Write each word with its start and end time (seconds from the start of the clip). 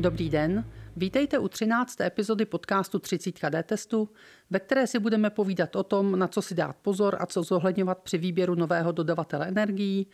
Dobrý 0.00 0.30
den, 0.30 0.64
vítejte 0.96 1.38
u 1.38 1.48
13. 1.48 2.00
epizody 2.00 2.44
podcastu 2.44 2.98
30 2.98 3.50
D 3.50 3.62
testu, 3.62 4.08
ve 4.50 4.60
které 4.60 4.86
si 4.86 4.98
budeme 4.98 5.30
povídat 5.30 5.76
o 5.76 5.82
tom, 5.82 6.18
na 6.18 6.28
co 6.28 6.42
si 6.42 6.54
dát 6.54 6.76
pozor 6.82 7.16
a 7.20 7.26
co 7.26 7.42
zohledňovat 7.42 7.98
při 7.98 8.18
výběru 8.18 8.54
nového 8.54 8.92
dodavatele 8.92 9.48
energií, 9.48 10.06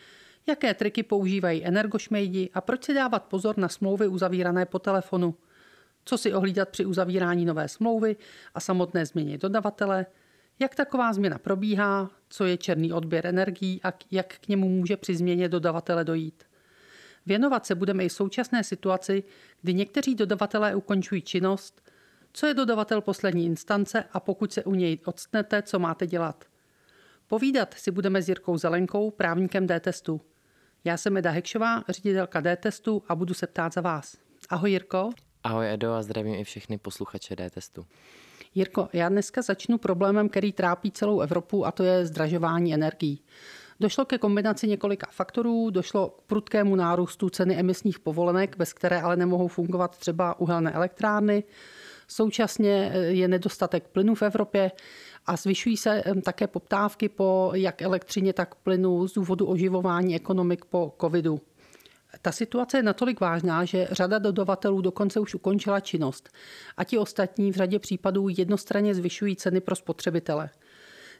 jaké 0.46 0.74
triky 0.74 1.02
používají 1.02 1.64
energošmejdi 1.64 2.50
a 2.54 2.60
proč 2.60 2.84
si 2.84 2.94
dávat 2.94 3.24
pozor 3.24 3.58
na 3.58 3.68
smlouvy 3.68 4.08
uzavírané 4.08 4.66
po 4.66 4.78
telefonu, 4.78 5.34
co 6.04 6.18
si 6.18 6.34
ohlídat 6.34 6.68
při 6.68 6.84
uzavírání 6.84 7.44
nové 7.44 7.68
smlouvy 7.68 8.16
a 8.54 8.60
samotné 8.60 9.06
změně 9.06 9.38
dodavatele, 9.38 10.06
jak 10.58 10.74
taková 10.74 11.12
změna 11.12 11.38
probíhá, 11.38 12.10
co 12.28 12.44
je 12.44 12.56
černý 12.56 12.92
odběr 12.92 13.26
energií 13.26 13.80
a 13.84 13.92
jak 14.10 14.38
k 14.38 14.48
němu 14.48 14.68
může 14.68 14.96
při 14.96 15.16
změně 15.16 15.48
dodavatele 15.48 16.04
dojít. 16.04 16.45
Věnovat 17.26 17.66
se 17.66 17.74
budeme 17.74 18.04
i 18.04 18.10
současné 18.10 18.64
situaci, 18.64 19.24
kdy 19.62 19.74
někteří 19.74 20.14
dodavatelé 20.14 20.74
ukončují 20.74 21.22
činnost, 21.22 21.82
co 22.32 22.46
je 22.46 22.54
dodavatel 22.54 23.00
poslední 23.00 23.46
instance 23.46 24.04
a 24.12 24.20
pokud 24.20 24.52
se 24.52 24.64
u 24.64 24.74
něj 24.74 24.98
odstnete, 25.04 25.62
co 25.62 25.78
máte 25.78 26.06
dělat. 26.06 26.44
Povídat 27.26 27.74
si 27.74 27.90
budeme 27.90 28.22
s 28.22 28.28
Jirkou 28.28 28.58
Zelenkou, 28.58 29.10
právníkem 29.10 29.66
D-testu. 29.66 30.20
Já 30.84 30.96
jsem 30.96 31.16
Eda 31.16 31.30
Hekšová, 31.30 31.84
ředitelka 31.88 32.40
D-testu 32.40 33.02
a 33.08 33.14
budu 33.14 33.34
se 33.34 33.46
ptát 33.46 33.72
za 33.72 33.80
vás. 33.80 34.16
Ahoj 34.48 34.70
Jirko. 34.70 35.10
Ahoj 35.44 35.72
Edo 35.72 35.92
a 35.92 36.02
zdravím 36.02 36.34
i 36.34 36.44
všechny 36.44 36.78
posluchače 36.78 37.36
D-testu. 37.36 37.86
Jirko, 38.54 38.88
já 38.92 39.08
dneska 39.08 39.42
začnu 39.42 39.78
problémem, 39.78 40.28
který 40.28 40.52
trápí 40.52 40.90
celou 40.90 41.20
Evropu 41.20 41.66
a 41.66 41.72
to 41.72 41.84
je 41.84 42.06
zdražování 42.06 42.74
energií. 42.74 43.22
Došlo 43.80 44.04
ke 44.04 44.18
kombinaci 44.18 44.68
několika 44.68 45.06
faktorů, 45.10 45.70
došlo 45.70 46.08
k 46.08 46.22
prudkému 46.22 46.76
nárůstu 46.76 47.30
ceny 47.30 47.56
emisních 47.56 47.98
povolenek, 47.98 48.56
bez 48.56 48.72
které 48.72 49.00
ale 49.00 49.16
nemohou 49.16 49.48
fungovat 49.48 49.98
třeba 49.98 50.40
uhelné 50.40 50.72
elektrárny. 50.72 51.44
Současně 52.08 52.90
eh, 52.94 52.98
je 52.98 53.28
nedostatek 53.28 53.88
plynu 53.88 54.14
v 54.14 54.22
Evropě 54.22 54.70
a 55.26 55.36
zvyšují 55.36 55.76
se 55.76 56.02
také 56.24 56.46
poptávky 56.46 57.08
po 57.08 57.50
jak 57.54 57.82
elektřině, 57.82 58.32
tak 58.32 58.54
plynu 58.54 59.08
z 59.08 59.12
důvodu 59.12 59.46
oživování 59.46 60.16
ekonomik 60.16 60.64
po 60.64 60.94
covidu. 61.00 61.40
Ta 62.22 62.32
situace 62.32 62.78
je 62.78 62.82
natolik 62.82 63.20
vážná, 63.20 63.64
že 63.64 63.88
řada 63.90 64.18
dodavatelů 64.18 64.80
dokonce 64.80 65.20
už 65.20 65.34
ukončila 65.34 65.80
činnost 65.80 66.28
a 66.76 66.84
ti 66.84 66.98
ostatní 66.98 67.52
v 67.52 67.56
řadě 67.56 67.78
případů 67.78 68.28
jednostranně 68.28 68.94
zvyšují 68.94 69.36
ceny 69.36 69.60
pro 69.60 69.76
spotřebitele. 69.76 70.50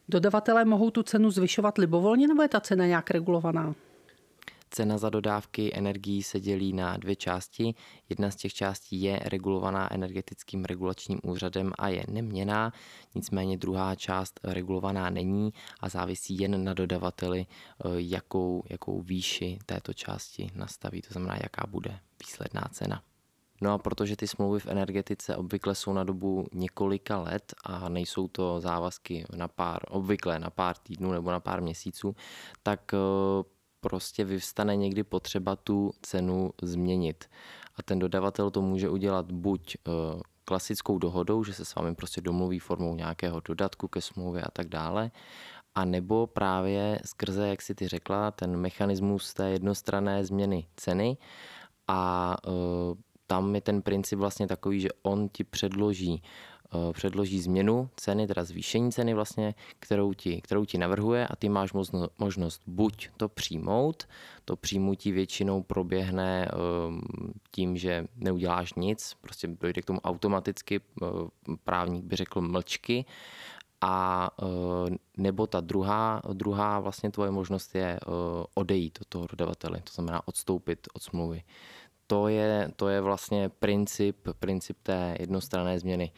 Dodavatelé 0.08 0.64
mohou 0.64 0.90
tu 0.90 1.02
cenu 1.02 1.30
zvyšovat 1.30 1.78
libovolně 1.78 2.28
nebo 2.28 2.42
je 2.42 2.48
ta 2.48 2.60
cena 2.60 2.86
nějak 2.86 3.10
regulovaná? 3.10 3.74
Cena 4.70 4.98
za 4.98 5.10
dodávky 5.10 5.70
energií 5.74 6.22
se 6.22 6.40
dělí 6.40 6.72
na 6.72 6.96
dvě 6.96 7.16
části. 7.16 7.74
Jedna 8.08 8.30
z 8.30 8.36
těch 8.36 8.54
částí 8.54 9.02
je 9.02 9.20
regulovaná 9.24 9.94
energetickým 9.94 10.64
regulačním 10.64 11.20
úřadem 11.22 11.72
a 11.78 11.88
je 11.88 12.04
neměná, 12.08 12.72
nicméně 13.14 13.58
druhá 13.58 13.94
část 13.94 14.40
regulovaná 14.44 15.10
není 15.10 15.52
a 15.80 15.88
závisí 15.88 16.38
jen 16.38 16.64
na 16.64 16.74
dodavateli, 16.74 17.46
eh, 17.46 17.88
jakou, 17.96 18.62
jakou 18.70 19.02
výši 19.02 19.58
této 19.66 19.92
části 19.92 20.50
nastaví, 20.54 21.02
to 21.02 21.12
znamená, 21.12 21.36
jaká 21.42 21.66
bude 21.66 21.98
výsledná 22.20 22.68
cena. 22.72 23.02
No 23.60 23.72
a 23.72 23.78
protože 23.78 24.16
ty 24.16 24.26
smlouvy 24.26 24.60
v 24.60 24.66
energetice 24.66 25.36
obvykle 25.36 25.74
jsou 25.74 25.92
na 25.92 26.04
dobu 26.04 26.46
několika 26.54 27.18
let 27.18 27.54
a 27.64 27.88
nejsou 27.88 28.28
to 28.28 28.60
závazky 28.60 29.24
na 29.36 29.48
pár, 29.48 29.80
obvykle 29.88 30.38
na 30.38 30.50
pár 30.50 30.76
týdnů 30.76 31.12
nebo 31.12 31.30
na 31.30 31.40
pár 31.40 31.62
měsíců, 31.62 32.16
tak 32.62 32.94
eh, 32.94 32.98
prostě 33.80 34.24
vyvstane 34.24 34.76
někdy 34.76 35.02
potřeba 35.02 35.56
tu 35.56 35.92
cenu 36.02 36.50
změnit. 36.62 37.24
A 37.76 37.82
ten 37.82 37.98
dodavatel 37.98 38.50
to 38.50 38.62
může 38.62 38.88
udělat 38.88 39.32
buď 39.32 39.76
eh, 39.76 39.90
klasickou 40.44 40.98
dohodou, 40.98 41.44
že 41.44 41.52
se 41.52 41.64
s 41.64 41.74
vámi 41.74 41.94
prostě 41.94 42.20
domluví 42.20 42.58
formou 42.58 42.94
nějakého 42.94 43.40
dodatku 43.40 43.88
ke 43.88 44.00
smlouvě 44.00 44.42
a 44.42 44.50
tak 44.50 44.68
dále, 44.68 45.10
a 45.76 45.84
nebo 45.84 46.26
právě 46.26 46.98
skrze, 47.04 47.48
jak 47.48 47.62
si 47.62 47.74
ty 47.74 47.88
řekla, 47.88 48.30
ten 48.30 48.56
mechanismus 48.56 49.34
té 49.34 49.50
jednostranné 49.50 50.24
změny 50.24 50.66
ceny 50.76 51.16
a 51.88 52.36
e, 52.46 52.50
tam 53.26 53.54
je 53.54 53.60
ten 53.60 53.82
princip 53.82 54.18
vlastně 54.18 54.46
takový, 54.46 54.80
že 54.80 54.88
on 55.02 55.28
ti 55.28 55.44
předloží 55.44 56.22
Eh, 56.74 56.92
předloží 56.92 57.40
změnu 57.40 57.88
ceny, 57.96 58.26
teda 58.26 58.44
zvýšení 58.44 58.92
ceny 58.92 59.14
vlastně, 59.14 59.54
kterou 59.78 60.12
ti, 60.12 60.40
kterou 60.40 60.64
ti 60.64 60.78
navrhuje 60.78 61.26
a 61.26 61.36
ty 61.36 61.48
máš 61.48 61.72
možnost 62.18 62.62
buď 62.66 63.08
to 63.16 63.28
přijmout, 63.28 64.08
to 64.44 64.56
přijmutí 64.56 65.12
většinou 65.12 65.62
proběhne 65.62 66.48
ehm, 66.48 67.00
tím, 67.50 67.76
že 67.76 68.06
neuděláš 68.16 68.74
nic, 68.74 69.16
prostě 69.20 69.46
dojde 69.46 69.82
k 69.82 69.84
tomu 69.84 70.00
automaticky, 70.00 70.80
eh, 71.02 71.06
právník 71.64 72.04
by 72.04 72.16
řekl 72.16 72.40
mlčky, 72.40 73.04
a 73.80 74.30
eh, 74.42 74.96
nebo 75.16 75.46
ta 75.46 75.60
druhá, 75.60 76.22
druhá 76.32 76.80
vlastně 76.80 77.10
tvoje 77.10 77.30
možnost 77.30 77.74
je 77.74 78.00
odejít 78.54 78.98
od 79.00 79.08
toho 79.08 79.26
dodavatele, 79.26 79.80
to 79.84 79.92
znamená 79.92 80.28
odstoupit 80.28 80.88
od 80.94 81.02
smlouvy. 81.02 81.42
To 82.06 82.28
je, 82.28 82.70
to 82.76 82.88
je 82.88 83.00
vlastně 83.00 83.48
princip, 83.48 84.28
princip 84.38 84.76
té 84.82 85.16
jednostranné 85.20 85.78
změny 85.78 86.12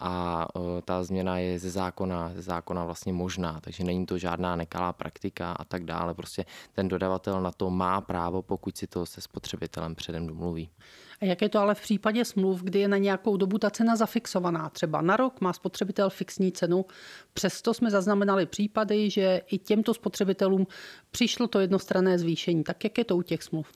a 0.00 0.46
ta 0.84 1.02
změna 1.02 1.38
je 1.38 1.58
ze 1.58 1.70
zákona, 1.70 2.32
ze 2.34 2.42
zákona 2.42 2.84
vlastně 2.84 3.12
možná, 3.12 3.60
takže 3.60 3.84
není 3.84 4.06
to 4.06 4.18
žádná 4.18 4.56
nekalá 4.56 4.92
praktika 4.92 5.52
a 5.52 5.64
tak 5.64 5.84
dále. 5.84 6.14
Prostě 6.14 6.44
ten 6.72 6.88
dodavatel 6.88 7.42
na 7.42 7.50
to 7.50 7.70
má 7.70 8.00
právo, 8.00 8.42
pokud 8.42 8.76
si 8.76 8.86
to 8.86 9.06
se 9.06 9.20
spotřebitelem 9.20 9.94
předem 9.94 10.26
domluví. 10.26 10.70
A 11.20 11.24
jak 11.24 11.42
je 11.42 11.48
to 11.48 11.58
ale 11.58 11.74
v 11.74 11.80
případě 11.80 12.24
smluv, 12.24 12.62
kdy 12.62 12.78
je 12.78 12.88
na 12.88 12.96
nějakou 12.96 13.36
dobu 13.36 13.58
ta 13.58 13.70
cena 13.70 13.96
zafixovaná? 13.96 14.68
Třeba 14.68 15.00
na 15.00 15.16
rok 15.16 15.40
má 15.40 15.52
spotřebitel 15.52 16.10
fixní 16.10 16.52
cenu. 16.52 16.84
Přesto 17.32 17.74
jsme 17.74 17.90
zaznamenali 17.90 18.46
případy, 18.46 19.10
že 19.10 19.40
i 19.46 19.58
těmto 19.58 19.94
spotřebitelům 19.94 20.66
přišlo 21.10 21.46
to 21.46 21.60
jednostranné 21.60 22.18
zvýšení. 22.18 22.64
Tak 22.64 22.84
jak 22.84 22.98
je 22.98 23.04
to 23.04 23.16
u 23.16 23.22
těch 23.22 23.42
smluv? 23.42 23.72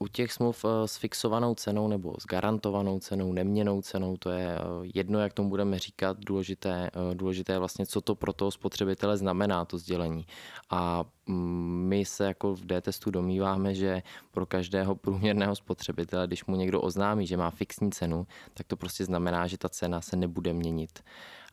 U 0.00 0.08
těch 0.08 0.32
smluv 0.32 0.64
eh, 0.64 0.88
s 0.88 0.96
fixovanou 0.96 1.54
cenou 1.54 1.88
nebo 1.88 2.14
s 2.20 2.26
garantovanou 2.26 2.98
cenou, 2.98 3.32
neměnou 3.32 3.82
cenou, 3.82 4.16
to 4.16 4.30
je 4.30 4.46
eh, 4.46 4.60
jedno, 4.94 5.18
jak 5.18 5.32
tomu 5.32 5.48
budeme 5.48 5.78
říkat, 5.78 6.16
důležité, 6.20 6.90
eh, 6.94 7.14
důležité 7.14 7.52
je 7.52 7.58
vlastně, 7.58 7.86
co 7.86 8.00
to 8.00 8.14
pro 8.14 8.32
toho 8.32 8.50
spotřebitele 8.50 9.16
znamená, 9.16 9.64
to 9.64 9.78
sdělení. 9.78 10.26
A 10.70 11.04
mm, 11.26 11.86
my 11.88 12.04
se 12.04 12.24
jako 12.24 12.54
v 12.54 12.66
D-testu 12.66 13.10
domýváme, 13.10 13.74
že 13.74 14.02
pro 14.30 14.46
každého 14.46 14.94
průměrného 14.96 15.56
spotřebitele, 15.56 16.26
když 16.26 16.44
mu 16.44 16.56
někdo 16.56 16.80
oznámí, 16.80 17.26
že 17.26 17.36
má 17.36 17.50
fixní 17.50 17.92
cenu, 17.92 18.26
tak 18.54 18.66
to 18.66 18.76
prostě 18.76 19.04
znamená, 19.04 19.46
že 19.46 19.58
ta 19.58 19.68
cena 19.68 20.00
se 20.00 20.16
nebude 20.16 20.52
měnit. 20.52 21.02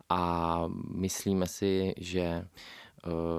A 0.10 0.64
myslíme 0.96 1.48
si, 1.48 1.94
že 1.98 2.46
Eh, 2.46 2.83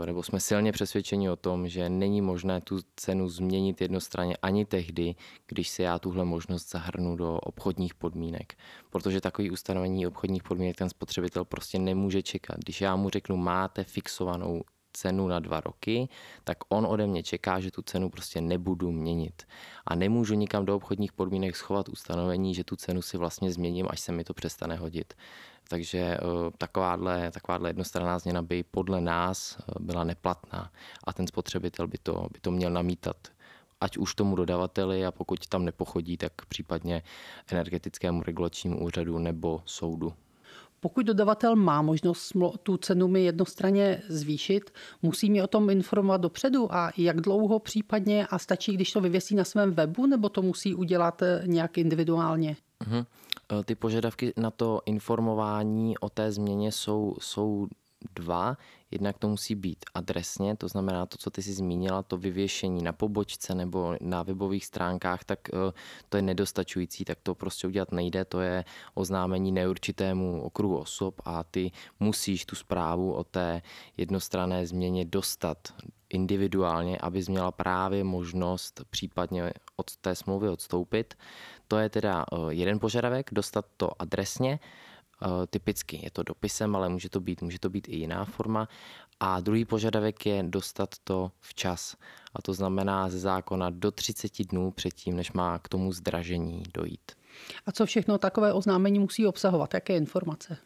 nebo 0.06 0.22
jsme 0.22 0.41
silně 0.41 0.72
přesvědčeni 0.72 1.30
o 1.30 1.36
tom, 1.36 1.69
že 1.69 1.88
není 1.88 2.20
možné 2.20 2.60
tu 2.60 2.78
cenu 2.97 3.28
změnit 3.28 3.80
jednostranně 3.80 4.36
ani 4.36 4.64
tehdy, 4.64 5.14
když 5.47 5.69
se 5.69 5.82
já 5.82 5.98
tuhle 5.98 6.25
možnost 6.25 6.70
zahrnu 6.70 7.16
do 7.16 7.36
obchodních 7.36 7.94
podmínek. 7.94 8.54
Protože 8.91 9.20
takový 9.20 9.50
ustanovení 9.50 10.06
obchodních 10.06 10.42
podmínek 10.42 10.76
ten 10.76 10.88
spotřebitel 10.88 11.44
prostě 11.44 11.78
nemůže 11.78 12.22
čekat. 12.22 12.56
Když 12.58 12.80
já 12.80 12.97
mu 12.97 13.10
řeknu, 13.10 13.36
máte 13.36 13.84
fixovanou 13.84 14.62
cenu 14.92 15.28
na 15.28 15.41
dva 15.41 15.60
roky, 15.60 16.08
tak 16.44 16.58
on 16.69 16.86
ode 16.86 17.06
mě 17.06 17.22
čeká, 17.22 17.60
že 17.60 17.70
tu 17.70 17.82
cenu 17.82 18.10
prostě 18.10 18.41
nebudu 18.41 18.92
měnit. 18.92 19.42
A 19.86 19.94
nemůžu 19.94 20.34
nikam 20.34 20.64
do 20.64 20.76
obchodních 20.76 21.12
podmínek 21.12 21.56
schovat 21.56 21.88
ustanovení, 21.88 22.54
že 22.54 22.64
tu 22.64 22.76
cenu 22.76 23.02
si 23.02 23.19
vlastně 23.19 23.52
změním, 23.52 23.86
až 23.91 24.00
se 24.00 24.12
mi 24.12 24.25
to 24.25 24.34
přestane 24.34 24.76
hodit. 24.76 25.14
Takže 25.69 25.98
eh, 25.98 26.19
takováhle, 26.58 27.30
takováhle 27.30 27.69
jednostranná 27.69 28.19
změna 28.19 28.42
by 28.42 28.62
podle 28.62 29.00
nás 29.00 29.58
eh, 29.58 29.72
byla 29.81 30.05
neplatná 30.05 30.70
a 31.05 31.12
ten 31.12 31.26
spotřebitel 31.26 31.87
by 31.87 31.99
to, 31.99 32.26
by 32.32 32.40
to 32.40 32.50
měl 32.50 32.70
namítat 32.70 33.16
ať 33.81 33.96
už 33.96 34.14
tomu 34.14 34.37
dodavateli 34.37 35.06
a 35.06 35.12
pokud 35.12 35.46
tam 35.46 35.64
nepochodí, 35.64 36.16
tak 36.16 36.32
případně 36.49 37.02
energetickému 37.50 38.22
regulačnímu 38.22 38.84
úřadu 38.84 39.19
nebo 39.19 39.62
soudu. 39.64 40.12
Pokud 40.81 41.06
dodavatel 41.06 41.56
má 41.56 41.82
možnost 41.82 42.32
tu 42.62 42.76
cenu 42.76 43.08
mi 43.08 43.25
jednostranně 43.25 44.02
zvýšit, 44.08 44.70
musí 45.02 45.31
mi 45.31 45.43
o 45.43 45.46
tom 45.46 45.70
informovat 45.70 46.20
dopředu 46.20 46.75
a 46.75 46.93
jak 46.96 47.20
dlouho 47.20 47.58
případně 47.58 48.26
a 48.26 48.38
stačí, 48.38 48.75
když 48.75 48.93
to 48.93 49.00
vyvěsí 49.00 49.34
na 49.34 49.44
svém 49.44 49.72
webu, 49.72 50.06
nebo 50.06 50.28
to 50.28 50.43
musí 50.43 50.75
udělat 50.75 51.22
eh, 51.22 51.43
nějak 51.46 51.78
individuálně? 51.78 52.56
Uh-huh. 52.84 53.06
Ty 53.64 53.75
požadavky 53.75 54.32
na 54.37 54.50
to 54.50 54.81
informování 54.87 55.99
o 55.99 56.08
té 56.08 56.32
změně 56.32 56.73
jsou, 56.73 57.17
jsou 57.20 57.67
dva. 58.15 58.56
Jednak 58.91 59.19
to 59.19 59.29
musí 59.29 59.55
být 59.55 59.85
adresně, 59.95 60.56
to 60.56 60.69
znamená 60.69 61.06
to, 61.06 61.19
co 61.19 61.31
ty 61.31 61.43
jsi 61.43 61.53
zmínila, 61.53 62.03
to 62.03 62.17
vyvěšení 62.17 62.83
na 62.83 62.93
pobočce 62.93 63.55
nebo 63.55 63.97
na 64.01 64.23
webových 64.23 64.67
stránkách, 64.67 65.25
tak 65.25 65.39
eh, 65.49 65.73
to 66.09 66.17
je 66.17 66.23
nedostačující, 66.23 67.05
tak 67.05 67.19
to 67.23 67.35
prostě 67.35 67.67
udělat 67.67 67.93
nejde. 67.93 68.25
To 68.25 68.41
je 68.41 68.65
oznámení 68.95 69.53
neurčitému 69.53 70.43
okruhu 70.43 70.79
osob 70.79 71.21
a 71.25 71.45
ty 71.45 71.71
musíš 72.01 72.47
tu 72.47 72.56
zprávu 72.56 73.12
o 73.12 73.25
té 73.25 73.62
jednostranné 73.97 74.67
změně 74.67 75.05
dostat 75.05 75.59
individuálně, 76.09 76.99
abys 76.99 77.29
měla 77.29 77.51
právě 77.51 78.05
možnost 78.05 78.81
případně 78.91 79.53
od 79.77 79.97
té 79.97 80.15
smlouvy 80.15 80.49
odstoupit. 80.49 81.15
To 81.69 81.79
je 81.79 81.89
teda 81.89 82.25
eh, 82.33 82.37
jeden 82.49 82.79
požadavek, 82.79 83.31
dostat 83.33 83.65
to 83.77 84.03
adresně, 84.03 84.59
typicky 85.50 86.00
je 86.02 86.11
to 86.11 86.22
dopisem, 86.22 86.76
ale 86.76 86.88
může 86.88 87.08
to 87.08 87.20
být, 87.20 87.43
může 87.43 87.58
to 87.58 87.70
být 87.70 87.88
i 87.88 87.96
jiná 87.96 88.25
forma. 88.25 88.69
A 89.20 89.40
druhý 89.40 89.64
požadavek 89.64 90.26
je 90.26 90.43
dostat 90.43 90.94
to 91.05 91.31
včas. 91.40 91.96
A 92.34 92.43
to 92.43 92.55
znamená 92.55 93.08
ze 93.08 93.19
zákona 93.19 93.70
do 93.70 93.90
30 93.90 94.46
dnů 94.46 94.70
předtím, 94.70 95.16
než 95.16 95.32
má 95.32 95.58
k 95.58 95.69
tomu 95.69 95.93
zdražení 95.93 96.62
dojít. 96.75 97.12
A 97.66 97.72
co 97.72 97.87
všechno 97.87 98.19
takové 98.19 98.52
oznámení 98.52 98.99
musí 98.99 99.26
obsahovat? 99.26 99.75
Jaké 99.75 99.96
informace? 99.96 100.56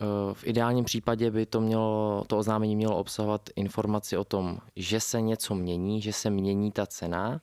Eh, 0.00 0.34
v 0.34 0.46
ideálním 0.46 0.84
případě 0.84 1.30
by 1.30 1.46
to, 1.46 1.60
mělo, 1.60 2.24
to 2.26 2.38
oznámení 2.38 2.76
mělo 2.76 2.96
obsahovat 2.96 3.50
informaci 3.56 4.16
o 4.16 4.24
tom, 4.24 4.58
že 4.76 5.00
se 5.00 5.20
něco 5.20 5.54
mění, 5.54 6.02
že 6.02 6.12
se 6.12 6.30
mění 6.30 6.72
ta 6.72 6.86
cena 6.86 7.40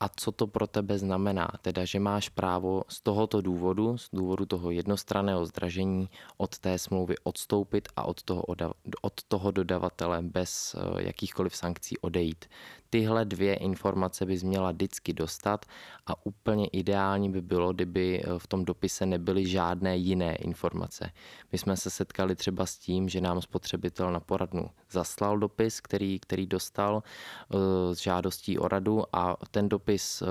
a 0.00 0.08
co 0.08 0.32
to 0.32 0.46
pro 0.46 0.66
tebe 0.66 0.98
znamená. 0.98 1.48
Teda, 1.62 1.84
že 1.84 2.00
máš 2.00 2.28
právo 2.28 2.84
z 2.88 3.00
tohoto 3.00 3.40
důvodu, 3.40 3.98
z 3.98 4.08
důvodu 4.12 4.46
toho 4.46 4.70
jednostranného 4.70 5.46
zdražení 5.46 6.08
od 6.36 6.58
té 6.58 6.78
smlouvy 6.78 7.14
odstoupit 7.24 7.88
a 7.96 8.04
od 8.04 8.22
toho, 8.22 8.44
od 9.02 9.22
toho 9.28 9.50
dodavatele 9.50 10.22
bez 10.22 10.74
eh, 10.74 11.02
jakýchkoliv 11.06 11.56
sankcí 11.56 11.98
odejít. 11.98 12.44
Tyhle 12.90 13.24
dvě 13.24 13.54
informace 13.54 14.26
bys 14.26 14.42
měla 14.42 14.72
vždycky 14.72 15.12
dostat 15.12 15.66
a 16.06 16.26
úplně 16.26 16.66
ideální 16.66 17.30
by 17.30 17.40
bylo, 17.40 17.72
kdyby 17.72 18.22
eh, 18.22 18.38
v 18.38 18.46
tom 18.46 18.64
dopise 18.64 19.06
nebyly 19.06 19.46
žádné 19.46 19.96
jiné 19.96 20.36
informace. 20.36 21.10
My 21.52 21.58
jsme 21.58 21.76
se 21.76 21.90
setkali 21.90 22.36
třeba 22.36 22.66
s 22.66 22.76
tím, 22.76 23.08
že 23.08 23.20
nám 23.20 23.42
spotřebitel 23.42 24.12
na 24.12 24.20
poradnu 24.20 24.70
zaslal 24.90 25.38
dopis, 25.38 25.80
který, 25.80 26.18
který 26.20 26.46
dostal 26.46 27.02
eh, 27.02 27.94
s 27.94 27.98
žádostí 27.98 28.58
o 28.58 28.68
radu 28.68 29.04
a 29.12 29.36
ten 29.50 29.68
dopis 29.68 30.22
eh, 30.22 30.26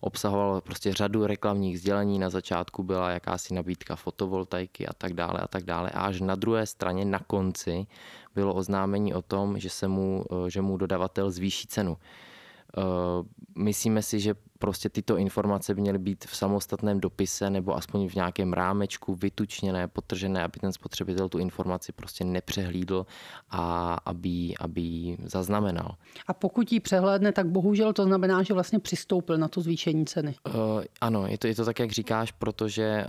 obsahoval 0.00 0.60
prostě 0.60 0.92
řadu 0.92 1.26
reklamních 1.26 1.80
sdělení. 1.80 2.18
Na 2.18 2.30
začátku 2.30 2.82
byla 2.82 3.10
jakási 3.10 3.54
nabídka 3.54 3.96
fotovoltaiky 3.96 4.86
a 4.86 4.92
tak 4.92 5.12
dále 5.12 5.40
a 5.40 5.48
tak 5.48 5.64
dále. 5.64 5.90
A 5.90 6.00
až 6.00 6.20
na 6.20 6.34
druhé 6.34 6.66
straně, 6.66 7.04
na 7.04 7.18
konci, 7.18 7.86
bylo 8.34 8.54
oznámení 8.54 9.14
o 9.14 9.22
tom, 9.22 9.58
že, 9.58 9.70
se 9.70 9.88
mu, 9.88 10.24
že 10.48 10.62
mu 10.62 10.76
dodavatel 10.76 11.30
zvýší 11.30 11.66
cenu. 11.66 11.96
Myslíme 13.58 14.02
si, 14.02 14.20
že 14.20 14.34
prostě 14.58 14.88
tyto 14.88 15.16
informace 15.16 15.74
by 15.74 15.80
měly 15.80 15.98
být 15.98 16.24
v 16.24 16.36
samostatném 16.36 17.00
dopise 17.00 17.50
nebo 17.50 17.76
aspoň 17.76 18.08
v 18.08 18.14
nějakém 18.14 18.52
rámečku 18.52 19.14
vytučněné, 19.14 19.88
potržené, 19.88 20.44
aby 20.44 20.60
ten 20.60 20.72
spotřebitel 20.72 21.28
tu 21.28 21.38
informaci 21.38 21.92
prostě 21.92 22.24
nepřehlídl 22.24 23.06
a 23.50 23.94
aby, 24.04 24.54
aby 24.60 25.16
zaznamenal. 25.24 25.94
A 26.26 26.34
pokud 26.34 26.72
ji 26.72 26.80
přehlédne, 26.80 27.32
tak 27.32 27.46
bohužel 27.46 27.92
to 27.92 28.04
znamená, 28.04 28.42
že 28.42 28.54
vlastně 28.54 28.78
přistoupil 28.78 29.38
na 29.38 29.48
to 29.48 29.60
zvýšení 29.60 30.06
ceny. 30.06 30.34
Uh, 30.46 30.54
ano, 31.00 31.26
je 31.26 31.38
to, 31.38 31.46
je 31.46 31.54
to 31.54 31.64
tak, 31.64 31.78
jak 31.78 31.92
říkáš, 31.92 32.32
protože, 32.32 33.06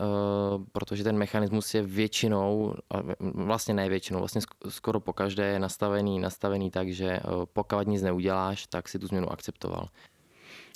uh, 0.55 0.63
protože 0.71 1.03
ten 1.03 1.17
mechanismus 1.17 1.73
je 1.73 1.81
většinou, 1.81 2.73
vlastně 3.19 3.73
ne 3.73 3.89
většinou, 3.89 4.19
vlastně 4.19 4.41
skoro 4.69 4.99
po 4.99 5.13
každé 5.13 5.45
je 5.45 5.59
nastavený, 5.59 6.19
nastavený 6.19 6.71
tak, 6.71 6.89
že 6.89 7.19
uh, 7.19 7.45
pokud 7.53 7.87
nic 7.87 8.01
neuděláš, 8.01 8.67
tak 8.67 8.89
si 8.89 8.99
tu 8.99 9.07
změnu 9.07 9.31
akceptoval. 9.31 9.87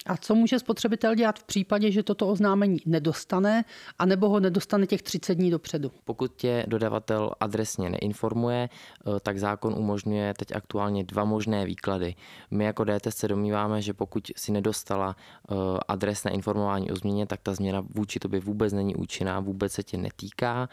A 0.05 0.17
co 0.17 0.35
může 0.35 0.59
spotřebitel 0.59 1.15
dělat 1.15 1.39
v 1.39 1.43
případě, 1.43 1.91
že 1.91 2.03
toto 2.03 2.27
oznámení 2.27 2.77
nedostane, 2.85 3.65
anebo 3.99 4.29
ho 4.29 4.39
nedostane 4.39 4.87
těch 4.87 5.01
30 5.01 5.35
dní 5.35 5.51
dopředu? 5.51 5.91
Pokud 6.03 6.35
tě 6.35 6.65
dodavatel 6.67 7.31
adresně 7.39 7.89
neinformuje, 7.89 8.69
eh, 8.69 9.19
tak 9.19 9.39
zákon 9.39 9.73
umožňuje 9.77 10.33
teď 10.33 10.55
aktuálně 10.55 11.03
dva 11.03 11.23
možné 11.23 11.65
výklady. 11.65 12.15
My 12.51 12.63
jako 12.63 12.83
DTS 12.83 13.17
se 13.17 13.27
domníváme, 13.27 13.81
že 13.81 13.93
pokud 13.93 14.31
si 14.35 14.51
nedostala 14.51 15.15
eh, 15.15 15.55
adresné 15.87 16.31
informování 16.31 16.91
o 16.91 16.95
změně, 16.95 17.25
tak 17.25 17.39
ta 17.43 17.53
změna 17.53 17.83
vůči 17.95 18.19
tobě 18.19 18.39
vůbec 18.39 18.73
není 18.73 18.95
účinná, 18.95 19.39
vůbec 19.39 19.73
se 19.73 19.83
tě 19.83 19.97
netýká. 19.97 20.69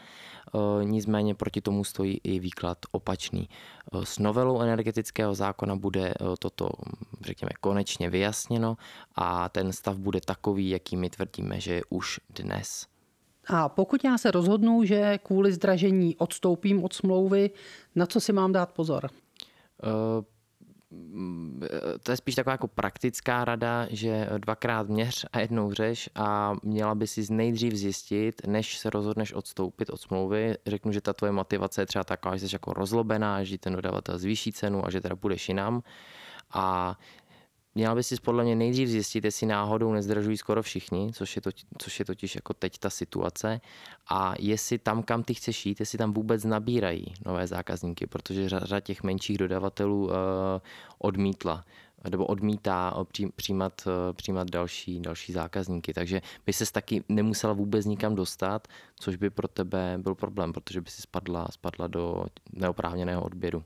Eh, 0.55 0.85
nicméně 0.85 1.35
proti 1.35 1.61
tomu 1.61 1.83
stojí 1.83 2.19
i 2.23 2.39
výklad 2.39 2.77
opačný. 2.91 3.49
S 4.03 4.19
novelou 4.19 4.61
energetického 4.61 5.35
zákona 5.35 5.75
bude 5.75 6.13
toto, 6.39 6.69
řekněme, 7.21 7.49
konečně 7.61 8.09
vyjasněno 8.09 8.77
a 9.15 9.49
ten 9.49 9.73
stav 9.73 9.97
bude 9.97 10.21
takový, 10.21 10.69
jaký 10.69 10.97
my 10.97 11.09
tvrdíme, 11.09 11.59
že 11.59 11.73
je 11.73 11.81
už 11.89 12.19
dnes. 12.29 12.87
A 13.47 13.69
pokud 13.69 14.03
já 14.03 14.17
se 14.17 14.31
rozhodnu, 14.31 14.83
že 14.83 15.19
kvůli 15.23 15.53
zdražení 15.53 16.15
odstoupím 16.15 16.83
od 16.83 16.93
smlouvy, 16.93 17.49
na 17.95 18.05
co 18.05 18.19
si 18.19 18.33
mám 18.33 18.51
dát 18.51 18.71
pozor? 18.71 19.09
Uh, 19.83 20.23
to 22.03 22.11
je 22.11 22.17
spíš 22.17 22.35
taková 22.35 22.51
jako 22.51 22.67
praktická 22.67 23.45
rada, 23.45 23.87
že 23.89 24.29
dvakrát 24.37 24.87
měř 24.87 25.25
a 25.33 25.39
jednou 25.39 25.73
řeš 25.73 26.09
a 26.15 26.55
měla 26.63 26.95
by 26.95 27.07
si 27.07 27.33
nejdřív 27.33 27.73
zjistit, 27.73 28.41
než 28.47 28.77
se 28.77 28.89
rozhodneš 28.89 29.33
odstoupit 29.33 29.89
od 29.89 30.01
smlouvy. 30.01 30.55
Řeknu, 30.65 30.91
že 30.91 31.01
ta 31.01 31.13
tvoje 31.13 31.31
motivace 31.31 31.81
je 31.81 31.85
třeba 31.85 32.03
taková, 32.03 32.37
že 32.37 32.49
jsi 32.49 32.55
jako 32.55 32.73
rozlobená, 32.73 33.43
že 33.43 33.57
ten 33.57 33.73
dodavatel 33.73 34.17
zvýší 34.17 34.51
cenu 34.51 34.85
a 34.85 34.89
že 34.89 35.01
teda 35.01 35.15
půjdeš 35.15 35.49
jinam. 35.49 35.83
A 36.53 36.97
Měla 37.75 37.95
by 37.95 38.03
si 38.03 38.15
podle 38.15 38.43
mě 38.43 38.55
nejdřív 38.55 38.89
zjistit, 38.89 39.25
jestli 39.25 39.47
náhodou 39.47 39.93
nezdražují 39.93 40.37
skoro 40.37 40.63
všichni, 40.63 41.11
což 41.13 41.35
je, 41.35 41.41
to, 41.41 41.49
což 41.77 41.99
je 41.99 42.05
totiž 42.05 42.35
jako 42.35 42.53
teď 42.53 42.77
ta 42.77 42.89
situace, 42.89 43.61
a 44.07 44.33
jestli 44.39 44.77
tam, 44.77 45.03
kam 45.03 45.23
ty 45.23 45.33
chceš 45.33 45.65
jít, 45.65 45.79
jestli 45.79 45.97
tam 45.97 46.13
vůbec 46.13 46.43
nabírají 46.43 47.05
nové 47.25 47.47
zákazníky, 47.47 48.07
protože 48.07 48.49
řada 48.49 48.79
těch 48.79 49.03
menších 49.03 49.37
dodavatelů 49.37 50.05
uh, 50.05 50.11
odmítla 50.97 51.65
nebo 52.09 52.25
odmítá 52.25 52.93
eh, 53.01 53.27
přijímat, 53.35 53.81
uh, 53.87 53.93
přijímat 54.13 54.49
další, 54.49 54.99
další 54.99 55.33
zákazníky. 55.33 55.93
Takže 55.93 56.21
by 56.45 56.53
ses 56.53 56.71
taky 56.71 57.03
nemusela 57.09 57.53
vůbec 57.53 57.85
nikam 57.85 58.15
dostat, 58.15 58.67
což 58.99 59.15
by 59.15 59.29
pro 59.29 59.47
tebe 59.47 59.97
byl 59.97 60.15
problém, 60.15 60.53
protože 60.53 60.81
by 60.81 60.89
si 60.89 61.01
spadla, 61.01 61.47
spadla 61.51 61.87
do 61.87 62.25
neoprávněného 62.53 63.23
odběru. 63.23 63.63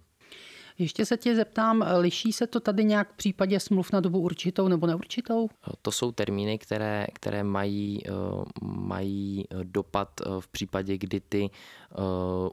Ještě 0.77 1.05
se 1.05 1.17
tě 1.17 1.35
zeptám, 1.35 1.85
liší 1.97 2.33
se 2.33 2.47
to 2.47 2.59
tady 2.59 2.85
nějak 2.85 3.13
v 3.13 3.15
případě 3.15 3.59
smluv 3.59 3.91
na 3.91 3.99
dobu 3.99 4.19
určitou 4.19 4.67
nebo 4.67 4.87
neurčitou? 4.87 5.49
To 5.81 5.91
jsou 5.91 6.11
termíny, 6.11 6.57
které, 6.57 7.07
které 7.13 7.43
mají, 7.43 8.01
eh, 8.07 8.11
mají 8.61 9.45
dopad 9.63 10.09
eh, 10.21 10.25
v 10.39 10.47
případě, 10.47 10.97
kdy 10.97 11.19
ty 11.19 11.49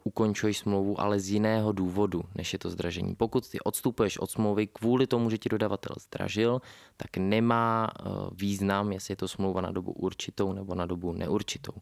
ukončuješ 0.04 0.58
smlouvu, 0.58 1.00
ale 1.00 1.20
z 1.20 1.30
jiného 1.30 1.72
důvodu, 1.72 2.22
než 2.34 2.52
je 2.52 2.58
to 2.58 2.70
zdražení. 2.70 3.14
Pokud 3.14 3.48
ty 3.48 3.60
odstupuješ 3.60 4.18
od 4.18 4.30
smlouvy 4.30 4.66
kvůli 4.66 5.06
tomu, 5.06 5.30
že 5.30 5.38
ti 5.38 5.48
dodavatel 5.48 5.96
zdražil, 6.00 6.60
tak 6.96 7.16
nemá 7.16 7.88
význam, 8.32 8.92
jestli 8.92 9.12
je 9.12 9.16
to 9.16 9.28
smlouva 9.28 9.60
na 9.60 9.70
dobu 9.70 9.92
určitou 9.92 10.52
nebo 10.52 10.74
na 10.74 10.86
dobu 10.86 11.12
neurčitou. 11.12 11.72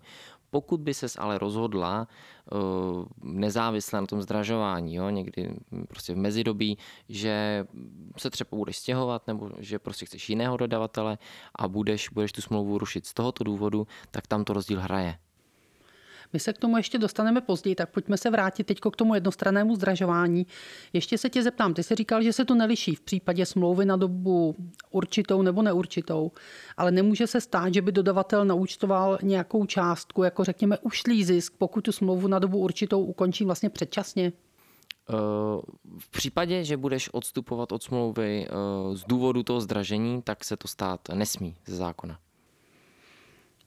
Pokud 0.50 0.80
by 0.80 0.94
ses 0.94 1.16
ale 1.18 1.38
rozhodla 1.38 2.06
eh, 2.06 2.56
nezávisle 3.22 4.00
na 4.00 4.06
tom 4.06 4.22
zdražování, 4.22 4.94
jo, 4.94 5.10
někdy 5.10 5.56
prostě 5.88 6.14
v 6.14 6.16
mezidobí, 6.16 6.78
že 7.08 7.66
se 8.16 8.30
třeba 8.30 8.48
budeš 8.52 8.76
stěhovat 8.76 9.26
nebo 9.26 9.50
že 9.58 9.78
prostě 9.78 10.06
chceš 10.06 10.28
jiného 10.28 10.56
dodavatele 10.56 11.18
a 11.54 11.68
budeš, 11.68 12.08
budeš 12.08 12.32
tu 12.32 12.42
smlouvu 12.42 12.78
rušit 12.78 13.06
z 13.06 13.14
tohoto 13.14 13.44
důvodu, 13.44 13.86
tak 14.10 14.26
tam 14.26 14.44
to 14.44 14.52
rozdíl 14.52 14.80
hraje. 14.80 15.18
My 16.32 16.40
se 16.40 16.52
k 16.52 16.58
tomu 16.58 16.76
ještě 16.76 16.98
dostaneme 16.98 17.40
později, 17.40 17.74
tak 17.74 17.90
pojďme 17.90 18.16
se 18.16 18.30
vrátit 18.30 18.64
teď 18.64 18.80
k 18.92 18.96
tomu 18.96 19.14
jednostrannému 19.14 19.76
zdražování. 19.76 20.46
Ještě 20.92 21.18
se 21.18 21.30
tě 21.30 21.42
zeptám, 21.42 21.74
ty 21.74 21.82
jsi 21.82 21.94
říkal, 21.94 22.22
že 22.22 22.32
se 22.32 22.44
to 22.44 22.54
neliší 22.54 22.94
v 22.94 23.00
případě 23.00 23.46
smlouvy 23.46 23.84
na 23.84 23.96
dobu 23.96 24.56
určitou 24.90 25.42
nebo 25.42 25.62
neurčitou, 25.62 26.32
ale 26.76 26.90
nemůže 26.90 27.26
se 27.26 27.40
stát, 27.40 27.74
že 27.74 27.82
by 27.82 27.92
dodavatel 27.92 28.44
naúčtoval 28.44 29.18
nějakou 29.22 29.66
částku, 29.66 30.22
jako 30.22 30.44
řekněme 30.44 30.78
ušlý 30.78 31.24
zisk, 31.24 31.54
pokud 31.58 31.84
tu 31.84 31.92
smlouvu 31.92 32.28
na 32.28 32.38
dobu 32.38 32.58
určitou 32.58 33.04
ukončí 33.04 33.44
vlastně 33.44 33.70
předčasně? 33.70 34.32
Eh, 35.10 35.60
v 35.98 36.10
případě, 36.10 36.64
že 36.64 36.76
budeš 36.76 37.08
odstupovat 37.12 37.72
od 37.72 37.82
smlouvy 37.82 38.46
eh, 38.46 38.96
z 38.96 39.04
důvodu 39.04 39.42
toho 39.42 39.60
zdražení, 39.60 40.22
tak 40.22 40.44
se 40.44 40.56
to 40.56 40.68
stát 40.68 41.00
nesmí 41.14 41.56
ze 41.66 41.76
zákona. 41.76 42.18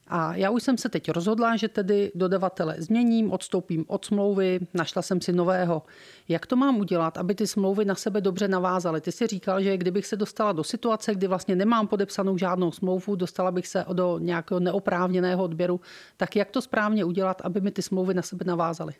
A 0.06 0.36
já 0.36 0.50
už 0.50 0.62
jsem 0.62 0.78
se 0.78 0.88
teď 0.88 1.10
rozhodla, 1.10 1.56
že 1.56 1.68
tedy 1.68 2.12
dodavatele 2.14 2.76
změním, 2.78 3.32
odstoupím 3.32 3.84
od 3.88 4.04
smlouvy, 4.04 4.60
našla 4.74 5.02
jsem 5.02 5.20
si 5.20 5.32
nového. 5.32 5.82
Jak 6.28 6.46
to 6.46 6.56
mám 6.56 6.76
udělat, 6.76 7.18
aby 7.18 7.34
ty 7.34 7.46
smlouvy 7.46 7.84
na 7.84 7.94
sebe 7.94 8.20
dobře 8.20 8.48
navázaly? 8.48 9.00
Ty 9.00 9.12
si 9.12 9.26
říkal, 9.26 9.62
že 9.62 9.76
kdybych 9.76 10.06
se 10.06 10.16
dostala 10.16 10.52
do 10.52 10.64
situace, 10.64 11.14
kdy 11.14 11.26
vlastně 11.26 11.56
nemám 11.56 11.86
podepsanou 11.86 12.38
žádnou 12.38 12.72
smlouvu, 12.72 13.16
dostala 13.16 13.50
bych 13.50 13.66
se 13.66 13.84
do 13.92 14.18
nějakého 14.18 14.60
neoprávněného 14.60 15.44
odběru, 15.44 15.80
tak 16.16 16.36
jak 16.36 16.50
to 16.50 16.62
správně 16.62 17.04
udělat, 17.04 17.40
aby 17.44 17.60
mi 17.60 17.70
ty 17.70 17.82
smlouvy 17.82 18.14
na 18.14 18.22
sebe 18.22 18.44
navázaly? 18.44 18.94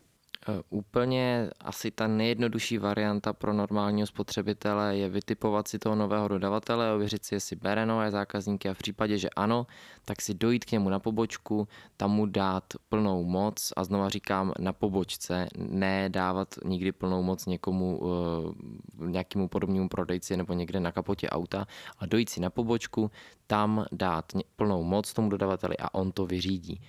Eh, 0.48 0.62
úplně 0.70 1.50
asi 1.60 1.90
ta 1.90 2.06
nejjednodušší 2.06 2.78
varianta 2.78 3.32
pro 3.32 3.52
normálního 3.52 4.06
spotřebitele 4.06 4.96
je 4.96 5.08
vytipovat 5.08 5.68
si 5.68 5.78
toho 5.78 5.94
nového 5.94 6.28
dodavatele, 6.28 6.94
ověřit 6.94 7.24
si, 7.24 7.34
jestli 7.34 7.56
bere 7.56 7.86
nové 7.86 8.10
zákazníky 8.10 8.68
a 8.68 8.74
v 8.74 8.78
případě, 8.78 9.18
že 9.18 9.30
ano, 9.30 9.66
tak 10.04 10.22
si 10.22 10.34
dojít 10.34 10.64
k 10.64 10.72
němu 10.72 10.88
na 10.88 10.98
pobočku, 10.98 11.68
tam 11.96 12.10
mu 12.10 12.26
dát 12.26 12.64
plnou 12.88 13.24
moc 13.24 13.72
a 13.76 13.84
znova 13.84 14.08
říkám 14.08 14.52
na 14.58 14.72
pobočce, 14.72 15.48
ne 15.56 16.08
dávat 16.08 16.54
nikdy 16.64 16.92
plnou 16.92 17.22
moc 17.22 17.46
někomu, 17.46 18.00
eh, 18.02 19.06
nějakému 19.06 19.48
podobnému 19.48 19.88
prodejci 19.88 20.36
nebo 20.36 20.52
někde 20.52 20.80
na 20.80 20.92
kapotě 20.92 21.28
auta, 21.28 21.66
a 21.98 22.06
dojít 22.06 22.28
si 22.28 22.40
na 22.40 22.50
pobočku, 22.50 23.10
tam 23.46 23.84
dát 23.92 24.32
plnou 24.56 24.82
moc 24.82 25.12
tomu 25.12 25.28
dodavateli 25.28 25.76
a 25.78 25.94
on 25.94 26.12
to 26.12 26.26
vyřídí. 26.26 26.80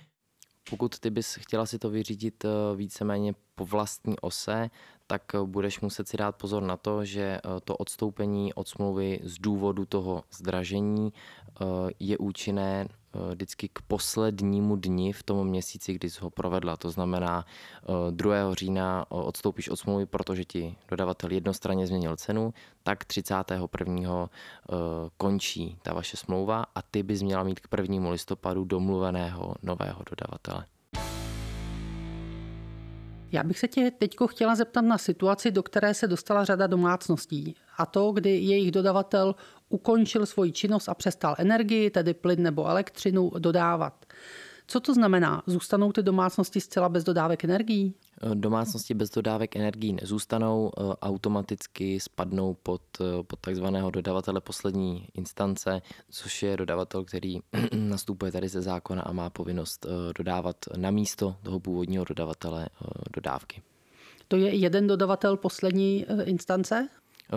Pokud 0.70 0.98
ty 0.98 1.10
bys 1.10 1.34
chtěla 1.34 1.66
si 1.66 1.78
to 1.78 1.90
vyřídit 1.90 2.44
eh, 2.44 2.76
víceméně 2.76 3.34
po 3.54 3.66
vlastní 3.66 4.18
ose, 4.20 4.70
tak 5.06 5.22
eh, 5.34 5.38
budeš 5.44 5.80
muset 5.80 6.08
si 6.08 6.16
dát 6.16 6.36
pozor 6.36 6.62
na 6.62 6.76
to, 6.76 7.04
že 7.04 7.22
eh, 7.22 7.40
to 7.64 7.76
odstoupení 7.76 8.54
od 8.54 8.68
smlouvy 8.68 9.20
z 9.22 9.38
důvodu 9.38 9.84
toho 9.84 10.22
zdražení 10.30 11.12
je 12.00 12.18
účinné 12.18 12.88
vždycky 13.30 13.68
k 13.68 13.82
poslednímu 13.82 14.76
dni 14.76 15.12
v 15.12 15.22
tom 15.22 15.46
měsíci, 15.46 15.94
kdy 15.94 16.10
jsi 16.10 16.20
ho 16.20 16.30
provedla. 16.30 16.76
To 16.76 16.90
znamená 16.90 17.46
2. 18.10 18.54
října 18.54 19.06
odstoupíš 19.08 19.68
od 19.68 19.76
smlouvy, 19.76 20.06
protože 20.06 20.44
ti 20.44 20.76
dodavatel 20.88 21.32
jednostranně 21.32 21.86
změnil 21.86 22.16
cenu, 22.16 22.54
tak 22.82 23.04
31. 23.04 24.28
končí 25.16 25.78
ta 25.82 25.94
vaše 25.94 26.16
smlouva 26.16 26.64
a 26.74 26.82
ty 26.82 27.02
bys 27.02 27.22
měla 27.22 27.42
mít 27.42 27.60
k 27.60 27.68
1. 27.76 28.10
listopadu 28.10 28.64
domluveného 28.64 29.54
nového 29.62 30.02
dodavatele. 30.10 30.66
Já 33.32 33.42
bych 33.42 33.58
se 33.58 33.68
tě 33.68 33.90
teď 33.98 34.16
chtěla 34.30 34.54
zeptat 34.54 34.80
na 34.80 34.98
situaci, 34.98 35.50
do 35.50 35.62
které 35.62 35.94
se 35.94 36.06
dostala 36.06 36.44
řada 36.44 36.66
domácností. 36.66 37.54
A 37.78 37.86
to, 37.86 38.12
kdy 38.12 38.30
jejich 38.30 38.70
dodavatel 38.70 39.34
ukončil 39.68 40.26
svoji 40.26 40.52
činnost 40.52 40.88
a 40.88 40.94
přestal 40.94 41.34
energii, 41.38 41.90
tedy 41.90 42.14
plyn 42.14 42.42
nebo 42.42 42.66
elektřinu, 42.66 43.30
dodávat. 43.38 44.06
Co 44.66 44.80
to 44.80 44.94
znamená? 44.94 45.42
Zůstanou 45.46 45.92
ty 45.92 46.02
domácnosti 46.02 46.60
zcela 46.60 46.88
bez 46.88 47.04
dodávek 47.04 47.44
energií? 47.44 47.94
Eh, 48.22 48.34
domácnosti 48.34 48.94
bez 48.94 49.10
dodávek 49.10 49.56
energií 49.56 49.92
nezůstanou, 49.92 50.70
eh, 50.76 50.82
automaticky 51.02 52.00
spadnou 52.00 52.54
pod, 52.54 52.82
eh, 53.00 53.22
pod 53.22 53.40
takzvaného 53.40 53.90
dodavatele 53.90 54.40
poslední 54.40 55.08
instance, 55.14 55.82
což 56.10 56.42
je 56.42 56.56
dodavatel, 56.56 57.04
který 57.04 57.38
nastupuje 57.74 58.32
tady 58.32 58.48
ze 58.48 58.62
zákona 58.62 59.02
a 59.02 59.12
má 59.12 59.30
povinnost 59.30 59.86
dodávat 60.18 60.56
na 60.76 60.90
místo 60.90 61.36
toho 61.42 61.60
původního 61.60 62.04
dodavatele 62.04 62.68
dodávky. 63.14 63.62
To 64.28 64.36
je 64.36 64.54
jeden 64.54 64.86
dodavatel 64.86 65.36
poslední 65.36 66.06
instance? 66.24 66.88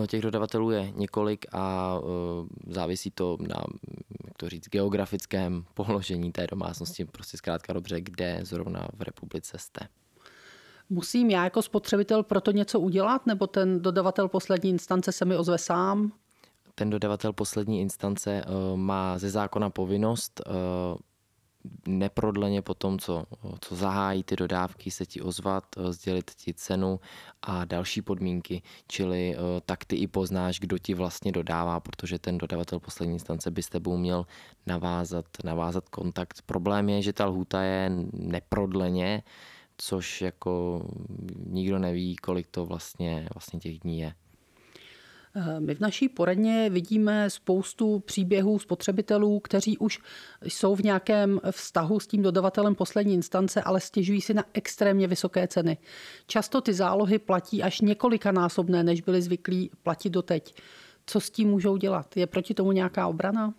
Těch 0.07 0.21
dodavatelů 0.21 0.71
je 0.71 0.91
několik 0.95 1.45
a 1.51 1.95
závisí 2.67 3.11
to 3.11 3.37
na, 3.39 3.63
jak 4.25 4.37
to 4.37 4.49
říct, 4.49 4.69
geografickém 4.69 5.65
položení 5.73 6.31
té 6.31 6.47
domácnosti, 6.47 7.05
prostě 7.05 7.37
zkrátka 7.37 7.73
dobře, 7.73 8.01
kde 8.01 8.39
zrovna 8.43 8.87
v 8.93 9.01
republice 9.01 9.57
jste. 9.57 9.87
Musím 10.89 11.29
já 11.29 11.43
jako 11.43 11.61
spotřebitel 11.61 12.23
proto 12.23 12.51
něco 12.51 12.79
udělat, 12.79 13.25
nebo 13.25 13.47
ten 13.47 13.81
dodavatel 13.81 14.27
poslední 14.27 14.69
instance 14.69 15.11
se 15.11 15.25
mi 15.25 15.37
ozve 15.37 15.57
sám? 15.57 16.11
Ten 16.75 16.89
dodavatel 16.89 17.33
poslední 17.33 17.81
instance 17.81 18.43
má 18.75 19.17
ze 19.17 19.29
zákona 19.29 19.69
povinnost 19.69 20.41
neprodleně 21.87 22.61
po 22.61 22.73
tom, 22.73 22.99
co, 22.99 23.23
co 23.61 23.75
zahájí 23.75 24.23
ty 24.23 24.35
dodávky, 24.35 24.91
se 24.91 25.05
ti 25.05 25.21
ozvat, 25.21 25.63
eh, 25.77 25.93
sdělit 25.93 26.31
ti 26.35 26.53
cenu 26.53 26.99
a 27.41 27.65
další 27.65 28.01
podmínky, 28.01 28.61
čili 28.87 29.35
eh, 29.35 29.39
tak 29.65 29.85
ty 29.85 29.95
i 29.95 30.07
poznáš, 30.07 30.59
kdo 30.59 30.77
ti 30.77 30.93
vlastně 30.93 31.31
dodává, 31.31 31.79
protože 31.79 32.19
ten 32.19 32.37
dodavatel 32.37 32.79
poslední 32.79 33.13
instance 33.13 33.51
by 33.51 33.63
s 33.63 33.69
tebou 33.69 33.97
měl 33.97 34.25
navázat, 34.65 35.25
navázat 35.43 35.89
kontakt. 35.89 36.41
Problém 36.45 36.89
je, 36.89 37.01
že 37.01 37.13
ta 37.13 37.25
lhůta 37.25 37.61
je 37.61 37.91
neprodleně, 38.13 39.23
což 39.81 40.21
jako 40.21 40.85
nikdo 41.45 41.79
neví, 41.79 42.15
kolik 42.15 42.47
to 42.47 42.65
vlastně, 42.65 43.27
vlastně 43.33 43.59
těch 43.59 43.79
dní 43.79 43.99
je. 43.99 44.13
Eh, 45.35 45.59
my 45.59 45.75
v 45.75 45.79
naší 45.79 46.09
poradně 46.09 46.69
vidíme 46.69 47.29
spoustu 47.29 47.99
příběhů 47.99 48.59
spotřebitelů, 48.59 49.39
kteří 49.39 49.77
už 49.77 49.99
jsou 50.41 50.75
v 50.75 50.83
nějakém 50.83 51.41
vztahu 51.51 51.99
s 51.99 52.07
tím 52.07 52.21
dodavatelem 52.21 52.75
poslední 52.75 53.13
instance, 53.13 53.61
ale 53.61 53.79
stěžují 53.79 54.21
si 54.21 54.33
na 54.33 54.43
extrémně 54.53 55.07
vysoké 55.07 55.47
ceny. 55.47 55.77
Často 56.27 56.61
ty 56.61 56.73
zálohy 56.73 57.19
platí 57.19 57.63
až 57.63 57.81
několikanásobné, 57.81 58.83
než 58.83 59.01
byli 59.01 59.21
zvyklí 59.21 59.71
platit 59.83 60.09
doteď. 60.09 60.55
Co 61.05 61.19
s 61.19 61.29
tím 61.29 61.49
můžou 61.49 61.77
dělat? 61.77 62.17
Je 62.17 62.27
proti 62.27 62.53
tomu 62.53 62.71
nějaká 62.71 63.07
obrana? 63.07 63.53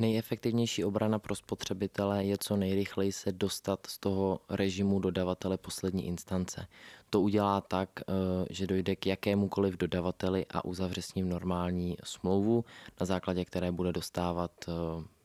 Nejefektivnější 0.00 0.84
obrana 0.84 1.18
pro 1.18 1.34
spotřebitele 1.34 2.24
je 2.24 2.36
co 2.38 2.56
nejrychleji 2.56 3.12
se 3.12 3.32
dostat 3.32 3.86
z 3.86 3.98
toho 3.98 4.40
režimu 4.48 5.00
dodavatele 5.00 5.58
poslední 5.58 6.06
instance. 6.06 6.66
To 7.10 7.20
udělá 7.20 7.60
tak, 7.60 7.90
eh, 8.00 8.12
že 8.50 8.66
dojde 8.66 8.96
k 8.96 9.06
jakémukoliv 9.06 9.76
dodavateli 9.76 10.46
a 10.50 10.64
uzavře 10.64 11.02
s 11.02 11.14
ním 11.14 11.28
normální 11.28 11.96
smlouvu, 12.04 12.64
na 13.00 13.06
základě 13.06 13.44
které 13.44 13.72
bude 13.72 13.92
dostávat 13.92 14.50
eh, 14.68 14.72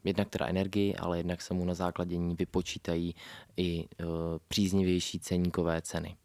jednak 0.04 0.30
teda 0.30 0.46
energii, 0.48 0.96
ale 0.96 1.18
jednak 1.18 1.42
se 1.42 1.54
mu 1.54 1.66
na 1.66 1.74
základě 1.74 2.18
ní 2.18 2.36
vypočítají 2.36 3.16
i 3.58 3.86
eh, 3.86 4.06
příznivější 4.48 5.20
ceníkové 5.20 5.82
ceny. 5.82 6.16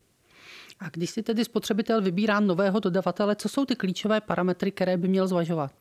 A 0.80 0.88
když 0.88 1.10
si 1.10 1.22
tedy 1.22 1.44
spotřebitel 1.44 2.02
vybírá 2.02 2.40
nového 2.40 2.80
dodavatele, 2.80 3.36
co 3.36 3.48
jsou 3.48 3.64
ty 3.64 3.76
klíčové 3.76 4.20
parametry, 4.20 4.72
které 4.72 4.96
by 4.96 5.08
měl 5.08 5.28
zvažovat? 5.28 5.72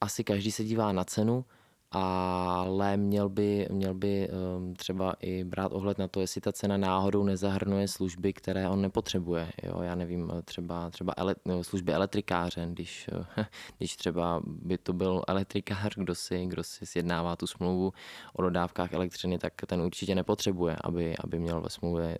Asi 0.00 0.24
každý 0.24 0.52
se 0.52 0.64
dívá 0.64 0.92
na 0.92 1.04
cenu, 1.04 1.44
ale 1.90 2.96
měl 2.96 3.28
by, 3.28 3.66
měl 3.70 3.94
by 3.94 4.28
ehm, 4.28 4.74
třeba 4.74 5.14
i 5.20 5.44
brát 5.44 5.72
ohled 5.72 5.98
na 5.98 6.08
to, 6.08 6.20
jestli 6.20 6.40
ta 6.40 6.52
cena 6.52 6.76
náhodou 6.76 7.24
nezahrnuje 7.24 7.88
služby, 7.88 8.32
které 8.32 8.68
on 8.68 8.82
nepotřebuje. 8.82 9.50
Jo, 9.62 9.82
já 9.82 9.94
nevím, 9.94 10.32
třeba, 10.44 10.90
třeba 10.90 11.14
ele, 11.16 11.34
no, 11.44 11.64
služby 11.64 11.92
elektrikáře, 11.92 12.66
když, 12.70 13.10
když 13.78 13.96
třeba 13.96 14.42
by 14.46 14.78
to 14.78 14.92
byl 14.92 15.22
elektrikář, 15.28 15.94
kdo 15.96 16.14
si, 16.14 16.46
kdo 16.46 16.64
si 16.64 16.86
sjednává 16.86 17.36
tu 17.36 17.46
smlouvu 17.46 17.92
o 18.32 18.42
dodávkách 18.42 18.92
elektřiny, 18.92 19.38
tak 19.38 19.52
ten 19.66 19.80
určitě 19.80 20.14
nepotřebuje, 20.14 20.76
aby, 20.84 21.14
aby 21.24 21.38
měl 21.38 21.60
ve 21.60 21.70
smlouvě 21.70 22.18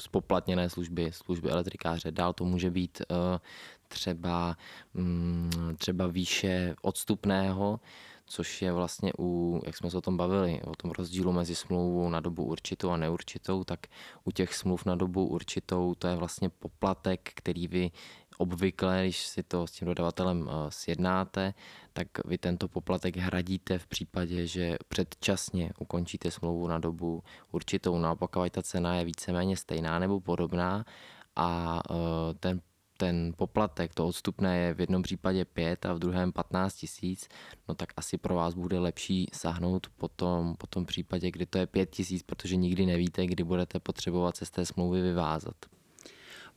spoplatněné 0.00 0.70
služby, 0.70 1.12
služby 1.12 1.50
elektrikáře. 1.50 2.12
Dál 2.12 2.32
to 2.32 2.44
může 2.44 2.70
být 2.70 3.02
eh, 3.10 3.38
třeba, 3.88 4.56
mm, 4.94 5.50
třeba 5.78 6.06
výše 6.06 6.74
odstupného, 6.82 7.80
což 8.26 8.62
je 8.62 8.72
vlastně 8.72 9.12
u, 9.18 9.60
jak 9.66 9.76
jsme 9.76 9.90
se 9.90 9.98
o 9.98 10.00
tom 10.00 10.16
bavili, 10.16 10.62
o 10.62 10.74
tom 10.74 10.90
rozdílu 10.90 11.32
mezi 11.32 11.54
smlouvou 11.54 12.08
na 12.08 12.20
dobu 12.20 12.44
určitou 12.44 12.90
a 12.90 12.96
neurčitou, 12.96 13.64
tak 13.64 13.86
u 14.24 14.30
těch 14.30 14.54
smluv 14.54 14.84
na 14.84 14.96
dobu 14.96 15.26
určitou 15.26 15.94
to 15.94 16.08
je 16.08 16.16
vlastně 16.16 16.48
poplatek, 16.48 17.30
který 17.34 17.68
vy 17.68 17.90
obvykle, 18.38 19.02
když 19.02 19.26
si 19.26 19.42
to 19.42 19.66
s 19.66 19.70
tím 19.70 19.88
dodavatelem 19.88 20.48
eh, 20.48 20.70
sjednáte, 20.70 21.54
tak 21.92 22.08
vy 22.24 22.38
tento 22.38 22.68
poplatek 22.68 23.16
hradíte 23.16 23.78
v 23.78 23.86
případě, 23.86 24.46
že 24.46 24.76
předčasně 24.88 25.72
ukončíte 25.78 26.30
smlouvu 26.30 26.68
na 26.68 26.78
dobu 26.78 27.22
určitou. 27.52 28.02
Pokud 28.14 28.52
ta 28.52 28.62
cena 28.62 28.96
je 28.96 29.04
víceméně 29.04 29.56
stejná 29.56 29.98
nebo 29.98 30.20
podobná 30.20 30.84
a 31.36 31.80
eh, 31.90 32.34
ten 32.40 32.60
ten 32.96 33.32
poplatek, 33.36 33.94
to 33.94 34.06
odstupné 34.06 34.58
je 34.58 34.74
v 34.74 34.80
jednom 34.80 35.02
případě 35.02 35.44
5 35.44 35.86
a 35.86 35.92
v 35.92 35.98
druhém 35.98 36.32
15 36.32 36.74
tisíc, 36.74 37.28
no 37.68 37.74
tak 37.74 37.92
asi 37.96 38.18
pro 38.18 38.34
vás 38.34 38.54
bude 38.54 38.78
lepší 38.78 39.28
sahnout 39.32 39.86
po 39.96 40.08
tom, 40.08 40.54
po 40.58 40.66
tom 40.66 40.86
případě, 40.86 41.30
kdy 41.30 41.46
to 41.46 41.58
je 41.58 41.66
5 41.66 41.90
tisíc, 41.90 42.22
protože 42.22 42.56
nikdy 42.56 42.86
nevíte, 42.86 43.26
kdy 43.26 43.44
budete 43.44 43.80
potřebovat 43.80 44.36
se 44.36 44.46
z 44.46 44.50
té 44.50 44.66
smlouvy 44.66 45.02
vyvázat. 45.02 45.56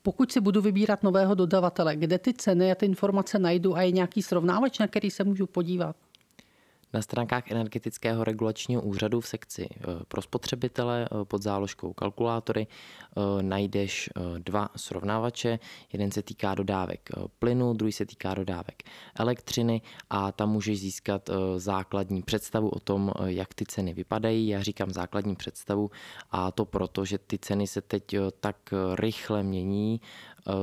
Pokud 0.01 0.31
si 0.31 0.41
budu 0.41 0.61
vybírat 0.61 1.03
nového 1.03 1.35
dodavatele, 1.35 1.95
kde 1.95 2.17
ty 2.17 2.33
ceny 2.33 2.71
a 2.71 2.75
ty 2.75 2.85
informace 2.85 3.39
najdu 3.39 3.75
a 3.75 3.81
je 3.81 3.91
nějaký 3.91 4.21
srovnávač, 4.21 4.79
na 4.79 4.87
který 4.87 5.11
se 5.11 5.23
můžu 5.23 5.47
podívat? 5.47 5.95
Na 6.93 7.01
stránkách 7.01 7.51
energetického 7.51 8.23
regulačního 8.23 8.81
úřadu 8.81 9.21
v 9.21 9.27
sekci 9.27 9.67
eh, 9.71 9.85
pro 10.07 10.21
spotřebitele 10.21 11.05
eh, 11.11 11.25
pod 11.25 11.41
záložkou 11.41 11.93
kalkulátory 11.93 12.67
eh, 12.67 13.43
najdeš 13.43 14.09
dva 14.37 14.69
srovnávače. 14.75 15.59
Jeden 15.93 16.11
se 16.11 16.21
týká 16.21 16.55
dodávek 16.55 17.09
plynu, 17.39 17.73
druhý 17.73 17.91
se 17.91 18.05
týká 18.05 18.33
dodávek 18.33 18.83
elektřiny 19.19 19.81
a 20.09 20.31
tam 20.31 20.49
můžeš 20.51 20.79
získat 20.79 21.29
základní 21.57 22.21
představu 22.21 22.69
o 22.69 22.79
tom, 22.79 23.11
jak 23.25 23.53
ty 23.53 23.65
ceny 23.65 23.93
vypadají. 23.93 24.47
Já 24.47 24.61
říkám 24.61 24.91
základní 24.91 25.35
představu 25.35 25.91
a 26.31 26.51
to 26.51 26.65
proto, 26.65 27.05
že 27.05 27.17
ty 27.17 27.37
ceny 27.37 27.67
se 27.67 27.81
teď 27.81 28.15
tak 28.39 28.55
rychle 28.95 29.43
mění 29.43 30.01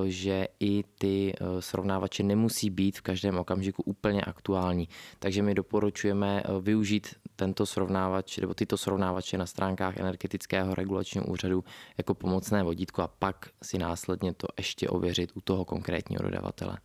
že 0.04 0.49
i 0.61 0.85
ty 0.99 1.35
srovnávače 1.61 2.23
nemusí 2.23 2.71
být 2.71 2.99
v 2.99 3.02
každém 3.02 3.38
okamžiku 3.38 3.83
úplně 3.83 4.23
aktuální. 4.23 4.88
Takže 5.18 5.42
my 5.42 5.54
doporučujeme 5.54 6.42
využít 6.61 7.14
tento 7.37 7.66
srovnávač 7.66 8.38
nebo 8.38 8.54
tyto 8.54 8.76
srovnávače 8.76 9.38
na 9.38 9.47
stránkách 9.47 9.97
energetického 9.97 10.75
regulačního 10.75 11.26
úřadu 11.26 11.64
jako 11.99 12.14
pomocné 12.14 12.62
vodítko 12.62 13.02
a 13.02 13.09
pak 13.09 13.49
si 13.62 13.78
následně 13.78 14.35
to 14.35 14.47
ještě 14.59 14.88
ověřit 14.88 15.33
u 15.35 15.40
toho 15.40 15.64
konkrétního 15.64 16.23
dodavatele. 16.23 16.78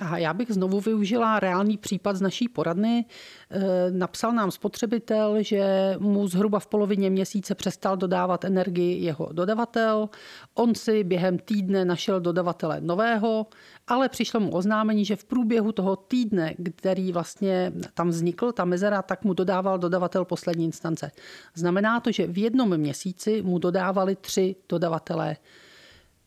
A 0.00 0.18
já 0.18 0.34
bych 0.34 0.50
znovu 0.50 0.80
využila 0.80 1.40
reálný 1.40 1.76
případ 1.76 2.16
z 2.16 2.20
naší 2.20 2.48
poradny. 2.48 3.04
E, 3.50 3.90
napsal 3.90 4.32
nám 4.32 4.50
spotřebitel, 4.50 5.42
že 5.42 5.94
mu 5.98 6.28
zhruba 6.28 6.58
v 6.58 6.66
polovině 6.66 7.10
měsíce 7.10 7.54
přestal 7.54 7.96
dodávat 7.96 8.44
energii 8.44 9.04
jeho 9.04 9.28
dodavatel. 9.32 10.08
On 10.54 10.74
si 10.74 11.04
během 11.04 11.38
týdne 11.38 11.84
našel 11.84 12.20
dodavatele 12.20 12.80
nového, 12.80 13.46
ale 13.86 14.08
přišlo 14.08 14.40
mu 14.40 14.50
oznámení, 14.50 15.04
že 15.04 15.16
v 15.16 15.24
průběhu 15.24 15.72
toho 15.72 15.96
týdne, 15.96 16.54
který 16.76 17.12
vlastně 17.12 17.72
tam 17.94 18.08
vznikl, 18.08 18.52
ta 18.52 18.64
mezera, 18.64 19.02
tak 19.02 19.24
mu 19.24 19.34
dodával 19.34 19.78
dodavatel 19.78 20.24
poslední 20.24 20.64
instance. 20.64 21.10
Znamená 21.54 22.00
to, 22.00 22.12
že 22.12 22.26
v 22.26 22.38
jednom 22.38 22.76
měsíci 22.76 23.42
mu 23.42 23.58
dodávali 23.58 24.16
tři 24.16 24.56
dodavatelé 24.68 25.36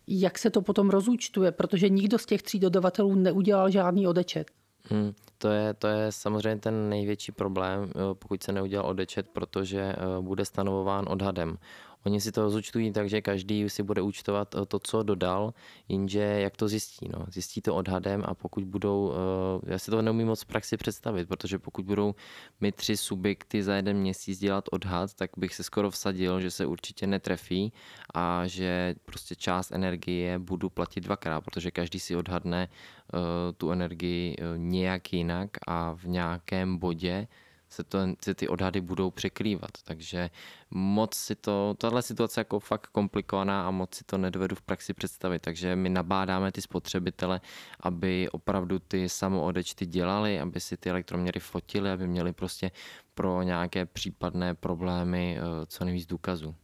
jak 0.09 0.37
se 0.37 0.49
to 0.49 0.61
potom 0.61 0.89
rozúčtuje, 0.89 1.51
protože 1.51 1.89
nikdo 1.89 2.17
z 2.17 2.25
těch 2.25 2.43
tří 2.43 2.59
dodavatelů 2.59 3.15
neudělal 3.15 3.69
žádný 3.69 4.07
odečet. 4.07 4.51
Hmm, 4.83 5.13
to, 5.37 5.47
je, 5.47 5.73
to 5.73 5.87
je 5.87 6.11
samozřejmě 6.11 6.59
ten 6.59 6.89
největší 6.89 7.31
problém, 7.31 7.91
pokud 8.13 8.43
se 8.43 8.51
neudělal 8.51 8.89
odečet, 8.89 9.29
protože 9.29 9.81
eh, 9.81 9.95
bude 10.21 10.45
stanovován 10.45 11.05
odhadem. 11.09 11.57
Oni 12.05 12.21
si 12.21 12.31
to 12.31 12.41
rozúčtují 12.41 12.91
tak, 12.91 13.09
že 13.09 13.21
každý 13.21 13.69
si 13.69 13.83
bude 13.83 14.01
účtovat 14.01 14.55
eh, 14.55 14.65
to, 14.65 14.79
co 14.79 15.03
dodal, 15.03 15.53
jenže 15.87 16.19
jak 16.19 16.57
to 16.57 16.67
zjistí? 16.67 17.09
No? 17.13 17.25
Zjistí 17.27 17.61
to 17.61 17.75
odhadem 17.75 18.23
a 18.25 18.33
pokud 18.33 18.63
budou, 18.63 19.13
eh, 19.13 19.71
já 19.71 19.79
si 19.79 19.91
to 19.91 20.01
neumím 20.01 20.27
moc 20.27 20.41
v 20.41 20.45
praxi 20.45 20.77
představit, 20.77 21.27
protože 21.27 21.59
pokud 21.59 21.85
budou 21.85 22.15
my 22.61 22.71
tři 22.71 22.97
subjekty 22.97 23.63
za 23.63 23.75
jeden 23.75 23.97
měsíc 23.97 24.39
dělat 24.39 24.65
odhad, 24.71 25.13
tak 25.13 25.31
bych 25.37 25.55
se 25.55 25.63
skoro 25.63 25.91
vsadil, 25.91 26.39
že 26.39 26.51
se 26.51 26.65
určitě 26.65 27.07
netrefí 27.07 27.73
a 28.13 28.47
že 28.47 28.95
prostě 29.05 29.35
část 29.35 29.71
energie 29.71 30.39
budu 30.39 30.69
platit 30.69 31.01
dvakrát, 31.01 31.41
protože 31.41 31.71
každý 31.71 31.99
si 31.99 32.15
odhadne 32.15 32.67
eh, 32.67 33.53
tu 33.57 33.71
energii 33.71 34.35
nějak 34.57 35.13
jinak 35.13 35.49
a 35.67 35.93
v 35.93 36.05
nějakém 36.05 36.77
bodě 36.77 37.27
se, 37.69 37.83
to, 37.83 37.99
se 38.23 38.33
ty 38.33 38.47
odhady 38.47 38.81
budou 38.81 39.11
překrývat. 39.11 39.71
Takže 39.83 40.29
moc 40.71 41.15
si 41.15 41.35
to, 41.35 41.75
tahle 41.77 42.01
situace 42.01 42.39
je 42.39 42.41
jako 42.41 42.59
fakt 42.59 42.87
komplikovaná 42.87 43.67
a 43.67 43.71
moc 43.71 43.95
si 43.95 44.03
to 44.03 44.17
nedovedu 44.17 44.55
v 44.55 44.61
praxi 44.61 44.93
představit. 44.93 45.41
Takže 45.41 45.75
my 45.75 45.89
nabádáme 45.89 46.51
ty 46.51 46.61
spotřebitele, 46.61 47.41
aby 47.79 48.29
opravdu 48.31 48.79
ty 48.79 49.09
samoodečty 49.09 49.85
dělali, 49.85 50.39
aby 50.39 50.59
si 50.59 50.77
ty 50.77 50.89
elektroměry 50.89 51.39
fotili, 51.39 51.91
aby 51.91 52.07
měli 52.07 52.33
prostě 52.33 52.71
pro 53.13 53.43
nějaké 53.43 53.85
případné 53.85 54.55
problémy 54.55 55.37
eh, 55.37 55.65
co 55.65 55.85
nejvíc 55.85 56.05
důkazů. 56.05 56.55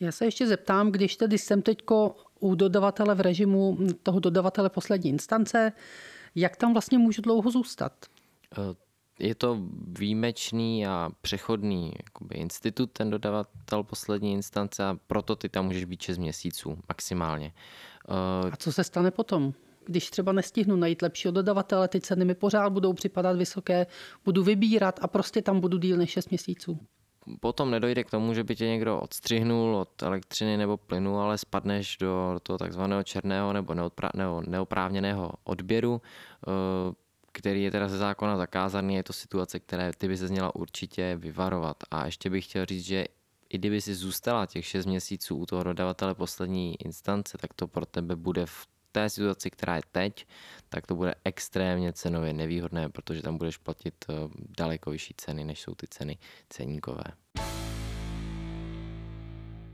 Já 0.00 0.12
se 0.12 0.24
ještě 0.24 0.46
zeptám, 0.46 0.92
když 0.92 1.16
tedy 1.16 1.38
jsem 1.38 1.62
teďko 1.62 2.16
u 2.40 2.54
dodavatele 2.54 3.14
v 3.14 3.20
režimu 3.20 3.78
toho 4.02 4.20
dodavatele 4.20 4.70
poslední 4.70 5.10
instance, 5.10 5.72
jak 6.34 6.56
tam 6.56 6.72
vlastně 6.72 6.98
můžu 6.98 7.22
dlouho 7.22 7.50
zůstat? 7.50 7.92
Je 9.18 9.34
to 9.34 9.58
výjimečný 9.98 10.86
a 10.86 11.10
přechodný 11.20 11.92
jakoby, 12.04 12.34
institut, 12.34 12.90
ten 12.92 13.10
dodavatel 13.10 13.82
poslední 13.82 14.32
instance 14.32 14.84
a 14.84 14.96
proto 15.06 15.36
ty 15.36 15.48
tam 15.48 15.64
můžeš 15.64 15.84
být 15.84 16.02
6 16.02 16.18
měsíců 16.18 16.78
maximálně. 16.88 17.52
A 18.52 18.56
co 18.56 18.72
se 18.72 18.84
stane 18.84 19.10
potom? 19.10 19.52
Když 19.84 20.10
třeba 20.10 20.32
nestihnu 20.32 20.76
najít 20.76 21.02
lepšího 21.02 21.32
dodavatele, 21.32 21.88
ty 21.88 22.00
ceny 22.00 22.24
mi 22.24 22.34
pořád 22.34 22.70
budou 22.70 22.92
připadat 22.92 23.36
vysoké, 23.36 23.86
budu 24.24 24.44
vybírat 24.44 25.00
a 25.02 25.06
prostě 25.06 25.42
tam 25.42 25.60
budu 25.60 25.78
díl 25.78 25.96
než 25.96 26.10
6 26.10 26.30
měsíců 26.30 26.78
potom 27.40 27.70
nedojde 27.70 28.04
k 28.04 28.10
tomu, 28.10 28.34
že 28.34 28.44
by 28.44 28.56
tě 28.56 28.66
někdo 28.66 29.00
odstřihnul 29.00 29.76
od 29.76 30.02
elektřiny 30.02 30.56
nebo 30.56 30.76
plynu, 30.76 31.18
ale 31.18 31.38
spadneš 31.38 31.96
do 31.96 32.38
toho 32.42 32.58
takzvaného 32.58 33.02
černého 33.02 33.52
nebo 33.52 33.74
neoprávněného 34.46 35.32
odběru 35.44 36.02
eh, 36.48 36.50
který 37.32 37.62
je 37.62 37.70
teda 37.70 37.88
ze 37.88 37.98
zákona 37.98 38.36
zakázaný, 38.36 38.94
je 38.94 39.02
to 39.02 39.12
situace, 39.12 39.60
které 39.60 39.92
ty 39.98 40.08
by 40.08 40.16
se 40.16 40.28
měla 40.28 40.54
určitě 40.54 41.16
vyvarovat. 41.16 41.76
A 41.90 42.06
ještě 42.06 42.30
bych 42.30 42.44
chtěl 42.44 42.66
říct, 42.66 42.84
že 42.84 43.04
i 43.50 43.58
kdyby 43.58 43.80
si 43.80 43.94
zůstala 43.94 44.46
těch 44.46 44.66
6 44.66 44.86
měsíců 44.86 45.36
u 45.36 45.46
toho 45.46 45.62
dodavatele 45.62 46.14
poslední 46.14 46.82
instance, 46.84 47.38
tak 47.38 47.54
to 47.54 47.66
pro 47.66 47.86
tebe 47.86 48.16
bude 48.16 48.46
v 48.46 48.66
té 48.92 49.10
situaci, 49.10 49.50
která 49.50 49.76
je 49.76 49.82
teď, 49.92 50.26
tak 50.68 50.86
to 50.86 50.94
bude 50.94 51.14
extrémně 51.24 51.92
cenově 51.92 52.32
nevýhodné, 52.32 52.88
protože 52.88 53.22
tam 53.22 53.38
budeš 53.38 53.56
platit 53.56 53.94
eh, 54.10 54.12
daleko 54.58 54.90
vyšší 54.90 55.14
ceny, 55.16 55.44
než 55.44 55.60
jsou 55.60 55.74
ty 55.74 55.86
ceny 55.86 56.18
ceníkové. 56.48 57.04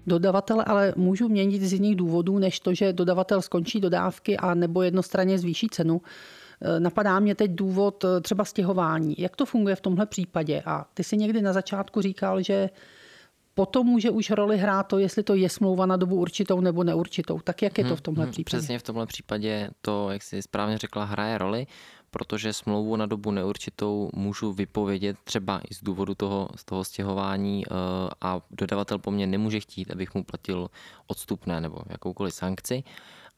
Dodavatele 0.07 0.64
ale 0.64 0.95
můžu 0.97 1.29
měnit 1.29 1.62
z 1.62 1.73
jiných 1.73 1.97
důvodů, 1.97 2.38
než 2.38 2.61
to, 2.61 2.75
že 2.75 2.93
dodavatel 2.93 3.43
skončí 3.43 3.81
dodávky 3.81 4.37
a 4.37 4.55
nebo 4.55 4.83
jednostranně 4.83 5.38
zvýší 5.38 5.69
cenu. 5.69 6.03
Eh, 6.62 6.81
napadá 6.81 7.21
mě 7.21 7.35
teď 7.35 7.51
důvod 7.51 8.05
eh, 8.05 8.21
třeba 8.21 8.45
stěhování. 8.45 9.14
Jak 9.19 9.37
to 9.37 9.47
funguje 9.47 9.77
v 9.77 9.81
tomhle 9.81 10.07
případě? 10.07 10.62
A 10.67 10.87
ty 10.95 11.05
si 11.05 11.17
někdy 11.17 11.43
na 11.43 11.53
začátku 11.53 12.01
říkal, 12.01 12.43
že 12.43 12.71
potom 13.55 13.87
může 13.87 14.11
už 14.11 14.31
roli 14.31 14.59
hrát 14.59 14.83
to, 14.83 14.99
jestli 14.99 15.23
to 15.23 15.35
je 15.35 15.49
smlouva 15.49 15.87
na 15.87 15.97
dobu 15.97 16.17
určitou 16.17 16.61
nebo 16.61 16.85
neurčitou. 16.85 17.40
Tak 17.40 17.62
jak 17.62 17.79
je 17.79 17.85
to 17.85 17.97
v 17.97 18.01
tomhle 18.01 18.25
hmm, 18.25 18.33
případě? 18.33 18.59
Přesně 18.59 18.79
v 18.79 18.83
tomhle 18.83 19.07
případě 19.07 19.71
to, 19.81 20.11
jak 20.11 20.23
jsi 20.23 20.43
správně 20.43 20.79
řekla, 20.79 21.05
hraje 21.05 21.38
roli, 21.38 21.67
protože 22.11 22.53
smlouvu 22.53 22.97
na 22.97 23.07
dobu 23.07 23.31
neurčitou 23.31 24.11
můžu 24.14 24.53
vypovědět 24.53 25.17
třeba 25.25 25.61
i 25.71 25.75
z 25.75 25.83
důvodu 25.83 26.14
toho, 26.14 26.49
z 26.57 26.64
toho 26.64 26.85
stěhování 26.85 27.64
eh, 27.67 27.71
a 28.21 28.40
dodavatel 28.51 28.99
po 28.99 29.11
mně 29.11 29.27
nemůže 29.27 29.61
chtít, 29.61 29.90
abych 29.90 30.14
mu 30.14 30.25
platil 30.25 30.71
odstupné 31.07 31.61
nebo 31.61 31.79
jakoukoliv 31.90 32.35
sankci 32.35 32.85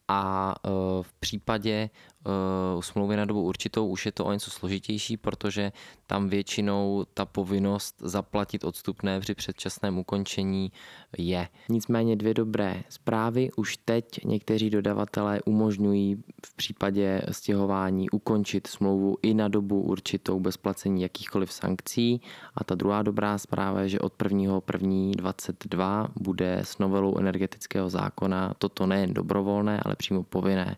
a 0.09 0.55
v 1.03 1.13
případě 1.21 1.91
uh, 2.27 2.81
smlouvy 2.81 3.17
na 3.17 3.25
dobu 3.25 3.43
určitou 3.43 3.87
už 3.87 4.07
je 4.07 4.13
to 4.13 4.25
o 4.25 4.33
něco 4.33 4.51
složitější, 4.51 5.17
protože 5.17 5.73
tam 6.07 6.29
většinou 6.29 7.07
ta 7.15 7.25
povinnost 7.25 7.97
zaplatit 8.01 8.65
odstupné 8.65 9.21
při 9.21 9.35
předčasném 9.35 9.99
ukončení 9.99 10.73
je. 11.19 11.49
Nicméně 11.69 12.17
dvě 12.17 12.35
dobré 12.35 12.83
zprávy. 12.89 13.51
Už 13.57 13.77
teď 13.77 14.25
někteří 14.25 14.71
dodavatelé 14.71 15.41
umožňují 15.43 16.23
v 16.47 16.55
případě 16.57 17.23
stěhování 17.31 18.11
ukončit 18.11 18.67
smlouvu 18.67 19.17
i 19.23 19.35
na 19.35 19.49
dobu 19.49 19.81
určitou 19.81 20.41
bez 20.41 20.57
placení 20.57 21.03
jakýchkoliv 21.03 21.53
sankcí. 21.53 22.21
A 22.55 22.65
ta 22.65 22.75
druhá 22.75 23.03
dobrá 23.03 23.39
zpráva 23.39 23.81
je, 23.81 23.89
že 23.89 24.01
od 24.01 24.13
1.1.22 24.13 26.09
bude 26.21 26.59
s 26.59 26.79
novelou 26.79 27.19
energetického 27.19 27.91
zákona 27.91 28.55
toto 28.59 28.87
nejen 28.87 29.15
dobrovolné, 29.15 29.81
ale 29.85 29.97
přímo 29.97 30.23
povinné. 30.23 30.77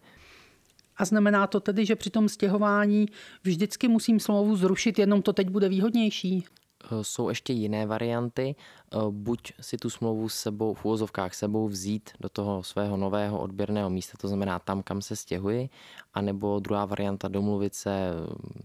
A 0.98 1.04
znamená 1.04 1.46
to 1.46 1.60
tedy, 1.60 1.86
že 1.86 1.96
při 1.96 2.10
tom 2.10 2.28
stěhování 2.28 3.06
vždycky 3.42 3.88
musím 3.88 4.20
smlouvu 4.20 4.56
zrušit, 4.56 4.98
jenom 4.98 5.22
to 5.22 5.32
teď 5.32 5.48
bude 5.48 5.68
výhodnější? 5.68 6.44
Eh, 6.84 7.04
jsou 7.04 7.28
ještě 7.28 7.52
jiné 7.52 7.86
varianty. 7.86 8.56
Eh, 8.92 8.96
buď 9.10 9.52
si 9.60 9.76
tu 9.76 9.90
smlouvu 9.90 10.28
s 10.28 10.34
sebou, 10.34 10.74
v 10.74 10.84
úvozovkách 10.84 11.34
sebou 11.34 11.68
vzít 11.68 12.10
do 12.20 12.28
toho 12.28 12.62
svého 12.62 12.96
nového 12.96 13.40
odběrného 13.40 13.90
místa, 13.90 14.18
to 14.20 14.28
znamená 14.28 14.58
tam, 14.58 14.82
kam 14.82 15.02
se 15.02 15.16
stěhuji, 15.16 15.68
anebo 16.14 16.60
druhá 16.60 16.84
varianta 16.84 17.28
domluvit 17.28 17.74
se 17.74 17.90
eh, 17.90 18.12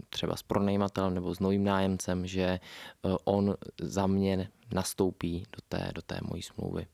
třeba 0.09 0.35
s 0.35 0.43
pronajímatelem 0.43 1.13
nebo 1.13 1.35
s 1.35 1.39
novým 1.39 1.63
nájemcem, 1.63 2.27
že 2.27 2.59
on 3.23 3.55
za 3.81 4.07
mě 4.07 4.49
nastoupí 4.73 5.43
do 5.51 5.59
té, 5.69 5.91
do 5.95 6.01
té 6.01 6.19
mojí 6.29 6.41
smlouvy. 6.41 6.87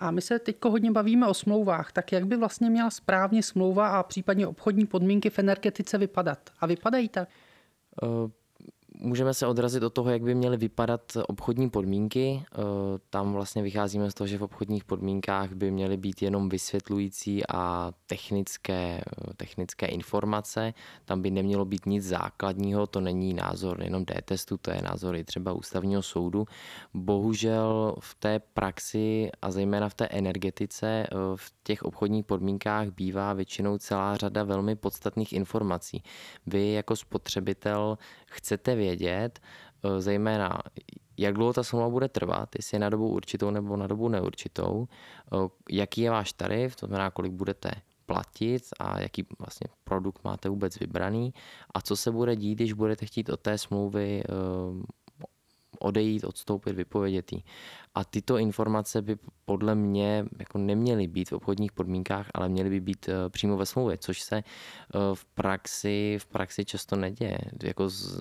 A 0.00 0.10
my 0.10 0.20
se 0.20 0.38
teď 0.38 0.56
hodně 0.64 0.90
bavíme 0.90 1.26
o 1.26 1.34
smlouvách. 1.34 1.92
Tak 1.92 2.12
jak 2.12 2.26
by 2.26 2.36
vlastně 2.36 2.70
měla 2.70 2.90
správně 2.90 3.42
smlouva 3.42 3.88
a 3.88 4.02
případně 4.02 4.46
obchodní 4.46 4.86
podmínky 4.86 5.30
v 5.30 5.38
energetice 5.38 5.98
vypadat? 5.98 6.50
A 6.60 6.66
vypadají 6.66 7.08
tak? 7.08 7.28
Uh 8.02 8.30
můžeme 9.00 9.34
se 9.34 9.46
odrazit 9.46 9.82
od 9.82 9.90
toho, 9.90 10.10
jak 10.10 10.22
by 10.22 10.34
měly 10.34 10.56
vypadat 10.56 11.16
obchodní 11.26 11.70
podmínky. 11.70 12.42
Eh, 12.52 12.56
tam 13.10 13.32
vlastně 13.32 13.62
vycházíme 13.62 14.10
z 14.10 14.14
toho, 14.14 14.28
že 14.28 14.38
v 14.38 14.42
obchodních 14.42 14.84
podmínkách 14.84 15.52
by 15.52 15.70
měly 15.70 15.96
být 15.96 16.22
jenom 16.22 16.48
vysvětlující 16.48 17.42
a 17.48 17.92
technické, 18.06 19.00
eh, 19.00 19.34
technické 19.36 19.86
informace. 19.86 20.74
Tam 21.04 21.22
by 21.22 21.30
nemělo 21.30 21.64
být 21.64 21.86
nic 21.86 22.04
základního, 22.04 22.86
to 22.86 23.00
není 23.00 23.34
názor 23.34 23.82
jenom 23.82 24.04
D-testu, 24.04 24.56
to 24.56 24.70
je 24.70 24.82
názor 24.82 25.16
i 25.16 25.24
třeba 25.24 25.52
ústavního 25.52 26.02
soudu. 26.02 26.46
Bohužel 26.94 27.94
v 28.00 28.14
té 28.14 28.38
praxi 28.38 29.30
a 29.42 29.50
zejména 29.50 29.88
v 29.88 29.94
té 29.94 30.06
energetice 30.06 30.86
eh, 30.86 31.16
v 31.36 31.52
těch 31.62 31.82
obchodních 31.82 32.24
podmínkách 32.24 32.88
bývá 32.88 33.32
většinou 33.32 33.78
celá 33.78 34.16
řada 34.16 34.44
velmi 34.44 34.76
podstatných 34.76 35.32
informací. 35.32 36.02
Vy 36.46 36.72
jako 36.72 36.96
spotřebitel 36.96 37.98
chcete 38.26 38.74
vědět, 38.74 38.89
eh, 39.84 40.00
zejména 40.00 40.58
jak 41.16 41.34
dlouho 41.34 41.52
ta 41.52 41.62
smlouva 41.62 41.88
bude 41.88 42.08
trvat, 42.08 42.48
jestli 42.56 42.74
je 42.74 42.78
na 42.78 42.88
dobu 42.88 43.08
určitou 43.08 43.50
nebo 43.50 43.76
na 43.76 43.86
dobu 43.86 44.08
neurčitou, 44.08 44.88
jaký 45.70 46.00
je 46.00 46.10
váš 46.10 46.32
tarif, 46.32 46.76
to 46.76 46.86
znamená, 46.86 47.10
kolik 47.10 47.32
budete 47.32 47.70
platit 48.06 48.62
a 48.78 49.00
jaký 49.00 49.26
vlastně 49.38 49.66
produkt 49.84 50.24
máte 50.24 50.48
vůbec 50.48 50.78
vybraný 50.80 51.34
a 51.74 51.80
co 51.80 51.96
se 51.96 52.10
bude 52.10 52.36
dít, 52.36 52.54
když 52.54 52.72
budete 52.72 53.06
chtít 53.06 53.28
od 53.28 53.40
té 53.40 53.58
smlouvy 53.58 54.22
odejít, 55.82 56.24
odstoupit, 56.24 56.72
vypovědět 56.72 57.32
jí. 57.32 57.44
A 57.94 58.04
tyto 58.04 58.38
informace 58.38 59.02
by 59.02 59.16
podle 59.44 59.74
mě 59.74 60.24
jako 60.38 60.58
neměly 60.58 61.06
být 61.06 61.30
v 61.30 61.32
obchodních 61.32 61.72
podmínkách, 61.72 62.30
ale 62.34 62.48
měly 62.48 62.70
by 62.70 62.80
být 62.80 63.08
eh, 63.08 63.28
přímo 63.28 63.56
ve 63.56 63.66
smlouvě, 63.66 63.98
což 63.98 64.20
se 64.20 64.36
eh, 64.36 64.42
v 65.14 65.24
praxi, 65.24 66.18
v 66.20 66.26
praxi 66.26 66.64
často 66.64 66.96
neděje. 66.96 67.38
Jako 67.62 67.88
s, 67.88 68.20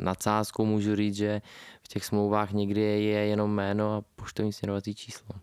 nadsázkou 0.00 0.64
můžu 0.64 0.96
říct, 0.96 1.16
že 1.16 1.42
v 1.82 1.88
těch 1.88 2.04
smlouvách 2.04 2.52
někdy 2.52 2.80
je 2.80 3.26
jenom 3.26 3.54
jméno 3.54 3.96
a 3.96 4.02
poštovní 4.16 4.52
směrovací 4.52 4.94
číslo. 4.94 5.34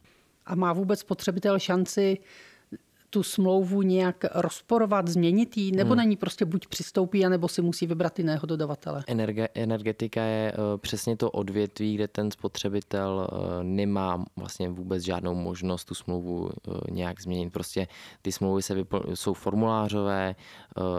A 0.45 0.55
má 0.55 0.73
vůbec 0.73 0.99
spotřebitel 0.99 1.59
šanci 1.59 2.17
tu 3.15 3.23
smlouvu 3.23 3.81
nějak 3.81 4.25
rozporovat, 4.33 5.07
změnit 5.07 5.57
ji, 5.57 5.71
nebo 5.71 5.89
hmm. 5.89 5.97
na 5.97 6.03
ní 6.03 6.15
prostě 6.17 6.45
buď 6.45 6.67
přistoupí, 6.67 7.25
anebo 7.25 7.47
si 7.47 7.61
musí 7.61 7.87
vybrat 7.87 8.19
jiného 8.19 8.45
dodavatele? 8.45 9.03
Energe, 9.07 9.47
energetika 9.53 10.21
je 10.21 10.53
uh, 10.53 10.59
přesně 10.77 11.17
to 11.17 11.31
odvětví, 11.31 11.95
kde 11.95 12.07
ten 12.07 12.31
spotřebitel 12.31 13.27
uh, 13.31 13.63
nemá 13.63 14.25
vlastně 14.35 14.69
vůbec 14.69 15.03
žádnou 15.03 15.35
možnost 15.35 15.85
tu 15.85 15.95
smlouvu 15.95 16.39
uh, 16.43 16.49
nějak 16.91 17.21
změnit. 17.21 17.53
Prostě 17.53 17.87
ty 18.21 18.31
smlouvy 18.31 18.61
se 18.61 18.75
vypl- 18.75 19.13
jsou 19.13 19.33
formulářové 19.33 20.35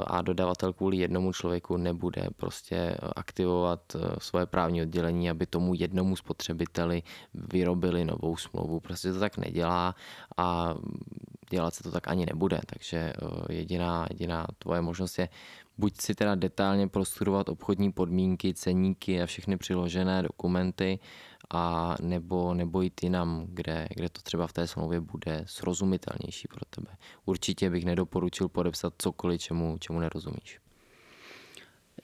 a 0.07 0.23
dodavatel 0.23 0.73
kvůli 0.73 0.97
jednomu 0.97 1.33
člověku 1.33 1.77
nebude 1.77 2.29
prostě 2.37 2.97
aktivovat 3.17 3.97
svoje 4.19 4.47
právní 4.47 4.83
oddělení, 4.83 5.31
aby 5.31 5.47
tomu 5.47 5.75
jednomu 5.75 6.17
spotřebiteli 6.17 7.03
vyrobili 7.35 8.05
novou 8.05 8.37
smlouvu. 8.37 8.81
Prostě 8.81 9.13
to 9.13 9.21
tak 9.21 9.39
nedělá 9.39 9.95
a 10.37 10.75
dělat 11.51 11.75
se 11.75 11.83
to 11.83 11.91
tak 11.91 12.09
ani 12.09 12.27
nebude, 12.27 12.61
takže 12.67 12.99
eh, 12.99 13.53
jediná, 13.53 14.07
jediná 14.11 14.47
tvoje 14.59 14.81
možnost 14.81 15.19
je 15.19 15.29
buď 15.79 16.01
si 16.01 16.15
teda 16.15 16.35
detailně 16.35 16.89
prostudovat 16.89 17.49
obchodní 17.49 17.93
podmínky, 17.93 18.55
ceníky 18.55 19.23
a 19.23 19.27
všechny 19.27 19.57
přiložené 19.57 20.23
dokumenty, 20.23 20.99
a 21.51 21.97
nebo, 22.01 22.55
nebo 22.55 22.83
jít 22.83 23.03
jinam, 23.03 23.47
kde, 23.49 23.89
kde 23.95 24.09
to 24.09 24.21
třeba 24.23 24.47
v 24.47 24.53
té 24.53 24.67
smlouvě 24.67 25.01
bude 25.01 25.45
srozumitelnější 25.47 26.49
pro 26.49 26.65
tebe. 26.71 26.97
Určitě 27.25 27.71
bych 27.71 27.85
nedoporučil 27.85 28.49
podepsat 28.49 28.95
cokoliv, 28.99 29.41
čemu, 29.41 29.79
čemu 29.79 30.01
nerozumíš. 30.01 30.61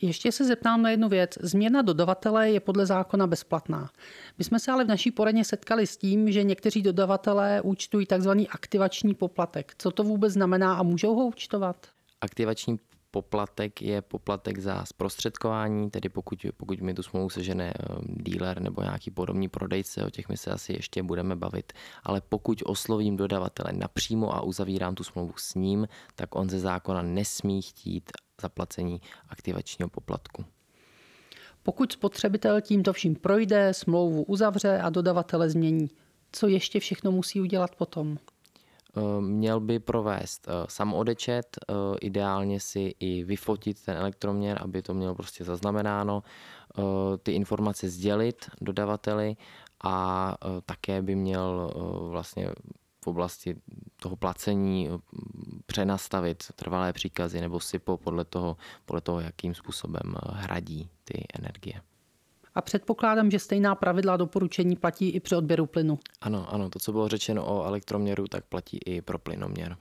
Ještě 0.02 0.32
se 0.32 0.44
zeptám 0.44 0.82
na 0.82 0.90
jednu 0.90 1.08
věc. 1.08 1.38
Změna 1.40 1.82
dodavatele 1.82 2.50
je 2.50 2.60
podle 2.60 2.86
zákona 2.86 3.26
bezplatná. 3.26 3.90
My 4.38 4.44
jsme 4.44 4.60
se 4.60 4.72
ale 4.72 4.84
v 4.84 4.88
naší 4.88 5.10
poradně 5.10 5.44
setkali 5.44 5.86
s 5.86 5.96
tím, 5.96 6.32
že 6.32 6.42
někteří 6.42 6.82
dodavatelé 6.82 7.60
účtují 7.60 8.06
tzv. 8.06 8.30
aktivační 8.50 9.14
poplatek. 9.14 9.74
Co 9.78 9.90
to 9.90 10.04
vůbec 10.04 10.32
znamená 10.32 10.74
a 10.74 10.82
můžou 10.82 11.14
ho 11.14 11.26
účtovat? 11.26 11.86
Aktivační 12.20 12.78
poplatek 13.12 13.83
je 13.83 14.03
poplatek 14.03 14.59
za 14.59 14.85
zprostředkování, 14.85 15.90
tedy 15.90 16.09
pokud, 16.09 16.46
pokud 16.57 16.81
mi 16.81 16.94
tu 16.94 17.03
smlouvu 17.03 17.31
sežene 17.31 17.72
eh, 17.77 17.94
dealer 18.07 18.61
nebo 18.61 18.83
nějaký 18.83 19.11
podobný 19.11 19.48
prodejce, 19.48 20.05
o 20.05 20.11
těch 20.11 20.29
my 20.29 20.37
se 20.37 20.51
asi 20.51 20.72
ještě 20.72 21.03
budeme 21.03 21.37
bavit, 21.37 21.72
ale 22.03 22.20
pokud 22.20 22.62
oslovím 22.66 23.16
dodavatele 23.16 23.72
napřímo 23.72 24.35
a 24.35 24.40
uzavírám 24.42 24.94
tu 24.94 25.05
smlouvu 25.05 25.33
s 25.37 25.55
ním, 25.55 25.88
tak 26.14 26.35
on 26.35 26.51
ze 26.51 26.59
zákona 26.59 27.03
nesmí 27.03 27.62
chtít 27.62 28.11
zaplacení 28.40 29.01
aktivačního 29.29 29.88
poplatku. 29.88 30.44
Pokud 31.62 31.92
spotřebitel 31.92 32.61
tímto 32.61 32.92
vším 32.92 33.14
projde, 33.14 33.75
smlouvu 33.75 34.22
uzavře 34.22 34.79
a 34.79 34.90
dodavatele 34.90 35.51
změní, 35.51 35.90
co 36.33 36.48
ještě 36.48 36.81
všechno 36.81 37.12
musí 37.12 37.40
udělat 37.40 37.75
potom? 37.75 38.18
Eh, 38.96 39.20
měl 39.20 39.61
by 39.61 39.78
provést 39.78 40.48
eh, 40.48 40.52
samoodečet, 40.68 41.59
eh, 41.68 41.74
ideálně 42.00 42.61
si 42.61 42.94
i 43.00 43.24
vyfotit 43.24 43.85
ten 43.85 43.96
elektroměr, 43.96 44.59
aby 44.62 44.83
to 44.83 44.94
mělo 44.94 45.14
prostě 45.14 45.44
zaznamenáno, 45.44 46.22
ty 47.22 47.33
informace 47.33 47.88
sdělit 47.88 48.50
dodavateli 48.61 49.37
a 49.85 50.37
také 50.66 51.02
by 51.02 51.14
měl 51.14 51.70
vlastně 52.11 52.50
v 53.05 53.07
oblasti 53.07 53.57
toho 53.96 54.16
placení 54.16 54.88
přenastavit 55.66 56.44
trvalé 56.57 56.92
příkazy 56.92 57.40
nebo 57.40 57.61
SIPO 57.61 57.96
podle 57.96 58.24
toho, 58.24 58.57
podle 58.85 59.00
toho, 59.00 59.20
jakým 59.20 59.55
způsobem 59.55 60.14
hradí 60.33 60.90
ty 61.05 61.24
energie. 61.38 61.91
A 62.54 62.60
předpokládám, 62.60 63.30
že 63.30 63.38
stejná 63.38 63.74
pravidla 63.74 64.16
doporučení 64.16 64.76
platí 64.76 65.10
i 65.10 65.20
při 65.20 65.36
odběru 65.36 65.66
plynu. 65.66 65.98
Ano, 66.20 66.54
ano, 66.54 66.70
to, 66.70 66.78
co 66.78 66.92
bylo 66.92 67.08
řečeno 67.08 67.46
o 67.46 67.64
elektroměru, 67.64 68.26
tak 68.28 68.44
platí 68.44 68.78
i 68.86 69.02
pro 69.02 69.18
plynoměr. 69.18 69.76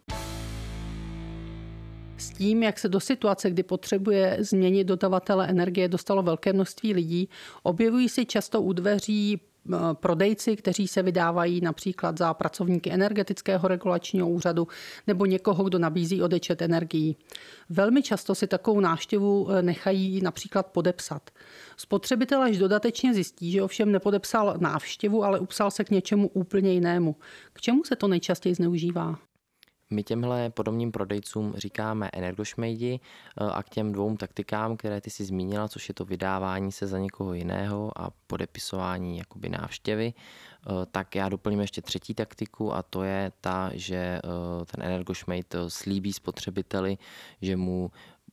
S 2.18 2.30
tím, 2.30 2.64
jak 2.64 2.80
se 2.80 2.90
do 2.90 3.00
situace, 3.00 3.50
kdy 3.50 3.64
potřebuje 3.64 4.38
změnit 4.40 4.84
dodavatele 4.84 5.48
energie, 5.48 5.88
dostalo 5.88 6.24
velké 6.24 6.54
množství 6.54 6.94
lidí, 6.94 7.30
objevují 7.64 8.10
si 8.10 8.26
často 8.26 8.62
u 8.62 8.74
dveří 8.74 9.42
prodejci, 9.94 10.56
kteří 10.56 10.88
se 10.88 11.04
vydávají 11.04 11.62
například 11.62 12.18
za 12.18 12.34
pracovníky 12.34 12.92
energetického 12.92 13.68
regulačního 13.68 14.30
úřadu 14.30 14.68
nebo 15.08 15.26
někoho, 15.26 15.64
kdo 15.64 15.80
nabízí 15.80 16.22
odečet 16.22 16.62
energií. 16.62 17.18
Velmi 17.70 18.04
často 18.04 18.36
si 18.36 18.48
takovou 18.48 18.80
náštěvu 18.80 19.52
eh, 19.52 19.62
nechají 19.62 20.22
například 20.22 20.68
podepsat. 20.68 21.30
Spotřebitel 21.78 22.42
až 22.42 22.58
dodatečně 22.58 23.14
zjistí, 23.14 23.52
že 23.52 23.64
ovšem 23.64 23.92
nepodepsal 23.92 24.56
návštěvu, 24.60 25.24
ale 25.24 25.40
upsal 25.40 25.72
se 25.72 25.84
k 25.84 25.90
něčemu 25.90 26.28
úplně 26.28 26.74
jinému. 26.74 27.16
K 27.54 27.62
čemu 27.62 27.84
se 27.84 27.96
to 27.96 28.08
nejčastěji 28.08 28.56
zneužívá? 28.56 29.31
My 29.92 30.04
těmhle 30.04 30.50
podobným 30.50 30.92
prodejcům 30.92 31.54
říkáme 31.58 32.10
energošmejdi 32.14 33.00
eh, 33.00 33.46
a 33.52 33.64
k 33.64 33.70
těm 33.70 33.92
dvou 33.92 34.18
taktikám, 34.18 34.78
které 34.78 35.02
ty 35.02 35.10
si 35.10 35.26
zmínila, 35.26 35.68
což 35.68 35.88
je 35.90 35.94
to 35.94 36.06
vydávání 36.06 36.72
se 36.72 36.88
za 36.88 37.00
někoho 37.00 37.34
jiného 37.34 37.92
a 37.96 38.10
podepisování 38.28 39.18
jakoby 39.18 39.50
návštěvy, 39.50 40.14
eh, 40.14 40.70
tak 40.92 41.16
já 41.16 41.30
doplním 41.30 41.60
ještě 41.60 41.82
třetí 41.82 42.14
taktiku 42.14 42.74
a 42.74 42.84
to 42.84 43.04
je 43.04 43.32
ta, 43.42 43.72
že 43.74 43.96
eh, 43.96 44.22
ten 44.66 44.86
energošmejd 44.86 45.56
slíbí 45.68 46.14
spotřebiteli, 46.14 46.98
že 47.42 47.58
mu 47.58 47.92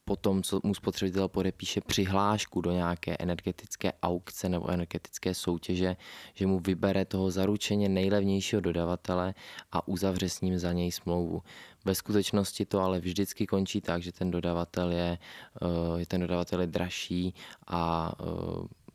potom, 0.09 0.43
co 0.43 0.61
mu 0.65 0.75
spotřebitel 0.75 1.29
podepíše 1.29 1.81
přihlášku 1.81 2.61
do 2.61 2.73
nějaké 2.73 3.17
energetické 3.19 3.93
aukce 4.03 4.49
nebo 4.49 4.71
energetické 4.71 5.35
soutěže, 5.35 5.97
že 6.35 6.47
mu 6.47 6.59
vybere 6.59 7.05
toho 7.05 7.31
zaručeně 7.31 7.89
nejlevnějšího 7.89 8.61
dodavatele 8.61 9.35
a 9.73 9.89
uzavře 9.89 10.29
s 10.29 10.41
ním 10.41 10.59
za 10.59 10.73
něj 10.73 10.93
smlouvu. 10.93 11.43
Ve 11.85 11.95
skutečnosti 11.95 12.65
to 12.65 12.81
ale 12.81 13.01
vždycky 13.01 13.47
končí 13.47 13.81
tak, 13.81 14.03
že 14.03 14.13
ten 14.13 14.31
dodavatel 14.31 14.93
je, 14.93 15.19
eh, 16.01 16.07
ten 16.07 16.21
dodavatel 16.21 16.61
je 16.61 16.67
dražší 16.67 17.35
a 17.67 18.13
eh, 18.21 18.25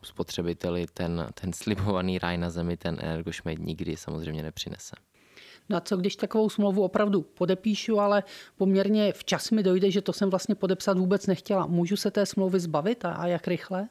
spotřebiteli 0.02 0.86
ten, 0.94 1.28
ten 1.34 1.54
slibovaný 1.54 2.20
ráj 2.20 2.38
na 2.38 2.50
zemi, 2.50 2.78
ten 2.78 2.98
energošmed 3.02 3.60
nikdy 3.60 3.98
samozřejmě 3.98 4.44
nepřinese. 4.44 4.96
No 5.70 5.78
a 5.78 5.82
co 5.82 5.98
když 5.98 6.16
takovou 6.16 6.50
smlouvu 6.50 6.84
opravdu 6.84 7.22
podepíšu, 7.22 8.00
ale 8.00 8.24
poměrně 8.58 9.14
včas 9.14 9.52
mi 9.52 9.64
dojde, 9.64 9.92
že 9.92 10.02
to 10.02 10.14
jsem 10.14 10.30
vlastně 10.30 10.56
podepsat 10.56 10.98
vůbec 10.98 11.28
nechtěla. 11.28 11.66
Můžu 11.66 11.98
se 11.98 12.12
té 12.12 12.26
smlouvy 12.26 12.60
zbavit 12.60 13.06
a, 13.06 13.12
a 13.12 13.28
jak 13.28 13.48
rychle? 13.48 13.88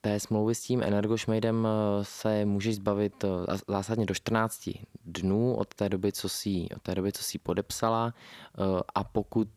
Té 0.00 0.20
smlouvy 0.20 0.54
s 0.54 0.60
tím 0.60 0.82
Energošmejdem 0.82 1.66
eh, 1.66 2.04
se 2.04 2.44
můžeš 2.44 2.76
zbavit 2.76 3.24
eh, 3.24 3.28
zásadně 3.68 4.06
do 4.06 4.14
14 4.14 4.70
dnů 5.04 5.54
od 5.54 5.74
té 5.74 5.88
doby, 5.88 6.12
co 6.12 6.28
si, 6.28 6.68
od 6.76 6.82
té 6.82 6.94
doby, 6.94 7.12
co 7.12 7.22
si 7.24 7.38
podepsala 7.38 8.14
eh, 8.14 8.62
a 8.94 9.04
pokud 9.04 9.48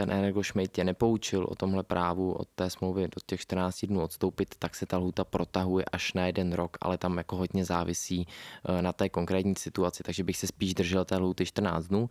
ten 0.00 0.10
Energošmejd 0.10 0.72
tě 0.72 0.84
nepoučil 0.84 1.46
o 1.50 1.54
tomhle 1.54 1.82
právu 1.82 2.32
od 2.32 2.48
té 2.54 2.70
smlouvy 2.70 3.02
do 3.02 3.20
těch 3.26 3.40
14 3.40 3.86
dnů 3.86 4.02
odstoupit, 4.02 4.54
tak 4.58 4.74
se 4.74 4.86
ta 4.86 4.98
lhuta 4.98 5.24
protahuje 5.24 5.84
až 5.92 6.12
na 6.12 6.26
jeden 6.26 6.52
rok, 6.52 6.76
ale 6.80 6.98
tam 6.98 7.18
jako 7.18 7.36
hodně 7.36 7.64
závisí 7.64 8.26
eh, 8.26 8.82
na 8.82 8.92
té 8.92 9.08
konkrétní 9.08 9.54
situaci, 9.56 10.02
takže 10.02 10.24
bych 10.24 10.36
se 10.36 10.46
spíš 10.46 10.74
držel 10.74 11.04
té 11.04 11.16
lhuty 11.16 11.46
14 11.46 11.86
dnů. 11.86 12.10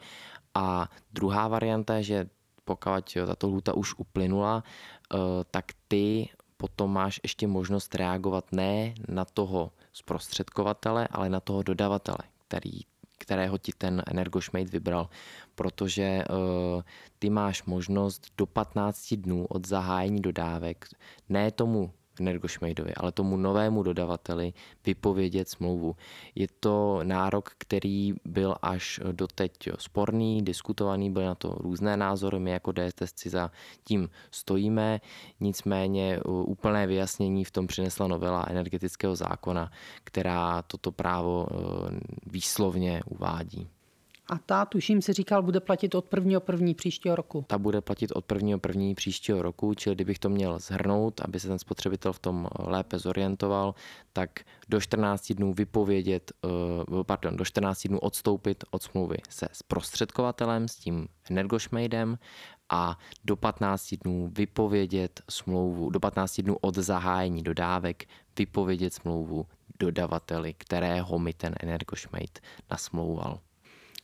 A 0.55 0.89
druhá 1.13 1.47
varianta 1.47 1.95
je, 1.95 2.03
že 2.03 2.29
pokud 2.65 3.17
tato 3.25 3.47
lhuta 3.47 3.73
už 3.73 3.95
uplynula, 3.97 4.63
eh, 4.63 5.17
tak 5.51 5.65
ty 5.87 6.29
potom 6.57 6.93
máš 6.93 7.19
ještě 7.23 7.47
možnost 7.47 7.95
reagovat 7.95 8.45
ne 8.51 8.93
na 9.07 9.25
toho 9.25 9.71
zprostředkovatele, 9.93 11.07
ale 11.11 11.29
na 11.29 11.39
toho 11.39 11.63
dodavatele, 11.63 12.29
který 12.47 12.88
kterého 13.19 13.57
ti 13.57 13.71
ten 13.77 14.03
Energošmejd 14.07 14.69
vybral, 14.69 15.09
protože 15.55 16.23
uh, 16.29 16.81
ty 17.19 17.29
máš 17.29 17.63
možnost 17.63 18.27
do 18.37 18.45
15 18.45 19.13
dnů 19.13 19.45
od 19.45 19.67
zahájení 19.67 20.21
dodávek 20.21 20.87
ne 21.29 21.51
tomu 21.51 21.91
Energošmejdovi, 22.19 22.93
ale 22.95 23.11
tomu 23.11 23.37
novému 23.37 23.83
dodavateli 23.83 24.53
vypovědět 24.85 25.49
smlouvu. 25.49 25.95
Je 26.35 26.47
to 26.59 26.99
nárok, 27.03 27.49
který 27.57 28.13
byl 28.25 28.55
až 28.61 28.99
doteď 29.11 29.51
sporný, 29.77 30.41
diskutovaný, 30.41 31.11
byly 31.11 31.25
na 31.25 31.35
to 31.35 31.55
různé 31.59 31.97
názory, 31.97 32.39
my 32.39 32.51
jako 32.51 32.71
DSTSci 32.71 33.29
za 33.29 33.51
tím 33.83 34.09
stojíme, 34.31 35.01
nicméně 35.39 36.19
úplné 36.25 36.87
vyjasnění 36.87 37.45
v 37.45 37.51
tom 37.51 37.67
přinesla 37.67 38.07
novela 38.07 38.45
energetického 38.49 39.15
zákona, 39.15 39.71
která 40.03 40.61
toto 40.61 40.91
právo 40.91 41.47
e, 41.49 41.55
výslovně 42.25 43.01
uvádí. 43.05 43.69
A 44.29 44.37
ta, 44.37 44.65
tuším, 44.65 45.01
si 45.01 45.13
říkal, 45.13 45.43
bude 45.43 45.59
platit 45.59 45.95
od 45.95 46.13
1. 46.13 46.39
první 46.39 46.73
příštího 46.73 47.15
roku. 47.15 47.45
Ta 47.47 47.57
bude 47.57 47.81
platit 47.81 48.11
od 48.11 48.31
1. 48.31 48.57
první 48.57 48.95
příštího 48.95 49.41
roku, 49.41 49.73
čili 49.73 49.95
kdybych 49.95 50.19
to 50.19 50.29
měl 50.29 50.59
zhrnout, 50.59 51.21
aby 51.21 51.39
se 51.39 51.47
ten 51.47 51.59
spotřebitel 51.59 52.13
v 52.13 52.19
tom 52.19 52.47
lépe 52.59 52.99
zorientoval, 52.99 53.75
tak 54.13 54.39
do 54.69 54.81
14 54.81 55.33
dnů 55.33 55.53
vypovědět, 55.53 56.31
eh, 56.45 57.03
pardon, 57.03 57.37
do 57.37 57.45
14 57.45 57.87
dnů 57.87 57.99
odstoupit 57.99 58.63
od 58.71 58.83
smlouvy 58.83 59.17
se 59.29 59.47
zprostředkovatelem, 59.51 60.67
s 60.67 60.75
tím 60.75 61.07
Energošmejdem 61.29 62.17
a 62.69 62.97
do 63.25 63.35
15 63.35 63.95
dnů 64.03 64.31
vypovědět 64.37 65.21
smlouvu, 65.29 65.89
do 65.89 65.99
15 65.99 66.41
dnů 66.41 66.57
od 66.61 66.75
zahájení 66.75 67.43
dodávek 67.43 68.05
vypovědět 68.37 68.93
smlouvu 68.93 69.45
dodavateli, 69.79 70.53
kterého 70.53 71.19
mi 71.19 71.33
ten 71.33 71.55
Energošmejd 71.59 72.39
nasmlouval. 72.71 73.39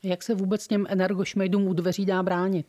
Jak 0.05 0.23
se 0.23 0.35
vůbec 0.35 0.67
těm 0.67 0.85
energošmejdům 0.89 1.67
u 1.67 1.73
dveří 1.73 2.05
dá 2.05 2.23
bránit? 2.23 2.67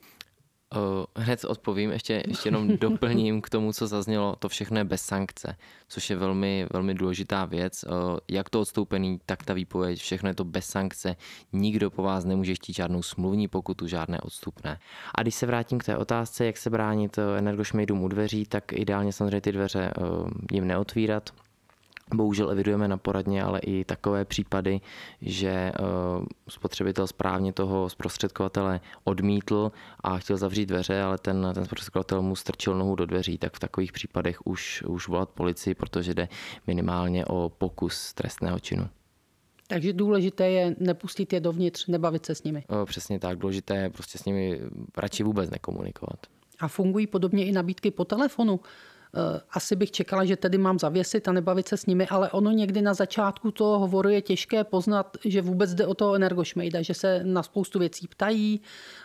Hned 1.16 1.44
odpovím, 1.44 1.90
ještě, 1.90 2.22
ještě 2.26 2.48
jenom 2.48 2.76
doplním 2.80 3.42
k 3.42 3.50
tomu, 3.50 3.72
co 3.72 3.86
zaznělo, 3.86 4.36
to 4.36 4.48
všechno 4.48 4.78
je 4.78 4.84
bez 4.84 5.02
sankce, 5.02 5.56
což 5.88 6.10
je 6.10 6.16
velmi, 6.16 6.66
velmi 6.72 6.94
důležitá 6.94 7.44
věc. 7.44 7.84
Jak 8.30 8.50
to 8.50 8.60
odstoupený, 8.60 9.20
tak 9.26 9.44
ta 9.44 9.54
výpověď, 9.54 10.00
všechno 10.00 10.28
je 10.28 10.34
to 10.34 10.44
bez 10.44 10.66
sankce, 10.66 11.16
nikdo 11.52 11.90
po 11.90 12.02
vás 12.02 12.24
nemůže 12.24 12.54
chtít 12.54 12.76
žádnou 12.76 13.02
smluvní 13.02 13.48
pokutu, 13.48 13.86
žádné 13.86 14.20
odstupné. 14.20 14.78
A 15.14 15.22
když 15.22 15.34
se 15.34 15.46
vrátím 15.46 15.78
k 15.78 15.84
té 15.84 15.96
otázce, 15.96 16.46
jak 16.46 16.56
se 16.56 16.70
bránit 16.70 17.18
energošmejdům 17.38 18.02
u 18.02 18.08
dveří, 18.08 18.46
tak 18.46 18.72
ideálně 18.72 19.12
samozřejmě 19.12 19.40
ty 19.40 19.52
dveře 19.52 19.92
jim 20.52 20.66
neotvírat, 20.66 21.30
Bohužel 22.14 22.50
evidujeme 22.50 22.88
na 22.88 22.96
poradně 22.96 23.42
ale 23.42 23.58
i 23.58 23.84
takové 23.84 24.24
případy, 24.24 24.80
že 25.20 25.50
eh, 25.50 25.72
spotřebitel 26.48 27.06
správně 27.06 27.52
toho 27.52 27.88
zprostředkovatele 27.88 28.80
odmítl 29.04 29.72
a 30.00 30.18
chtěl 30.18 30.36
zavřít 30.36 30.66
dveře, 30.66 31.02
ale 31.02 31.18
ten, 31.18 31.50
ten 31.54 31.64
zprostředkovatel 31.64 32.22
mu 32.22 32.36
strčil 32.36 32.78
nohu 32.78 32.94
do 32.94 33.06
dveří, 33.06 33.38
tak 33.38 33.56
v 33.56 33.60
takových 33.60 33.92
případech 33.92 34.46
už, 34.46 34.82
už 34.82 35.08
volat 35.08 35.28
policii, 35.28 35.74
protože 35.74 36.14
jde 36.14 36.28
minimálně 36.66 37.24
o 37.26 37.52
pokus 37.58 38.14
trestného 38.14 38.58
činu. 38.58 38.88
Takže 39.68 39.92
důležité 39.92 40.50
je 40.50 40.76
nepustit 40.78 41.32
je 41.32 41.40
dovnitř, 41.40 41.86
nebavit 41.86 42.26
se 42.26 42.34
s 42.34 42.42
nimi. 42.42 42.64
O, 42.68 42.86
přesně 42.86 43.18
tak, 43.18 43.38
důležité 43.38 43.76
je 43.76 43.90
prostě 43.90 44.18
s 44.18 44.24
nimi 44.24 44.60
radši 44.96 45.22
vůbec 45.22 45.50
nekomunikovat. 45.50 46.26
A 46.60 46.68
fungují 46.68 47.06
podobně 47.06 47.46
i 47.46 47.52
nabídky 47.52 47.90
po 47.90 48.04
telefonu. 48.04 48.60
Eh, 49.14 49.40
asi 49.50 49.76
bych 49.76 49.90
čekala, 49.90 50.24
že 50.24 50.36
tedy 50.36 50.58
mám 50.58 50.78
zavěsit 50.78 51.28
a 51.28 51.32
nebavit 51.32 51.68
se 51.68 51.76
s 51.76 51.86
nimi, 51.86 52.06
ale 52.06 52.30
ono 52.30 52.50
někdy 52.50 52.82
na 52.82 52.94
začátku 52.94 53.50
toho 53.50 53.78
hovoru 53.78 54.08
je 54.08 54.22
těžké 54.22 54.64
poznat, 54.64 55.16
že 55.24 55.42
vůbec 55.42 55.74
jde 55.74 55.86
o 55.86 55.94
toho 55.94 56.14
energošmejda, 56.14 56.82
že 56.82 56.94
se 56.94 57.20
na 57.24 57.42
spoustu 57.42 57.78
věcí 57.78 58.08
ptají, 58.08 58.60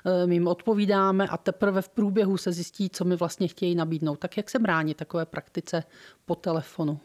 eh, 0.06 0.28
my 0.28 0.36
jim 0.36 0.48
odpovídáme 0.48 1.28
a 1.28 1.38
teprve 1.38 1.82
v 1.82 1.90
průběhu 1.90 2.38
se 2.38 2.52
zjistí, 2.52 2.90
co 2.90 3.06
mi 3.06 3.16
vlastně 3.16 3.48
chtějí 3.48 3.76
nabídnout. 3.76 4.20
Tak 4.20 4.38
jak 4.38 4.50
se 4.50 4.60
bránit 4.60 4.98
takové 4.98 5.26
praktice 5.26 5.84
po 6.26 6.36
telefonu? 6.36 7.00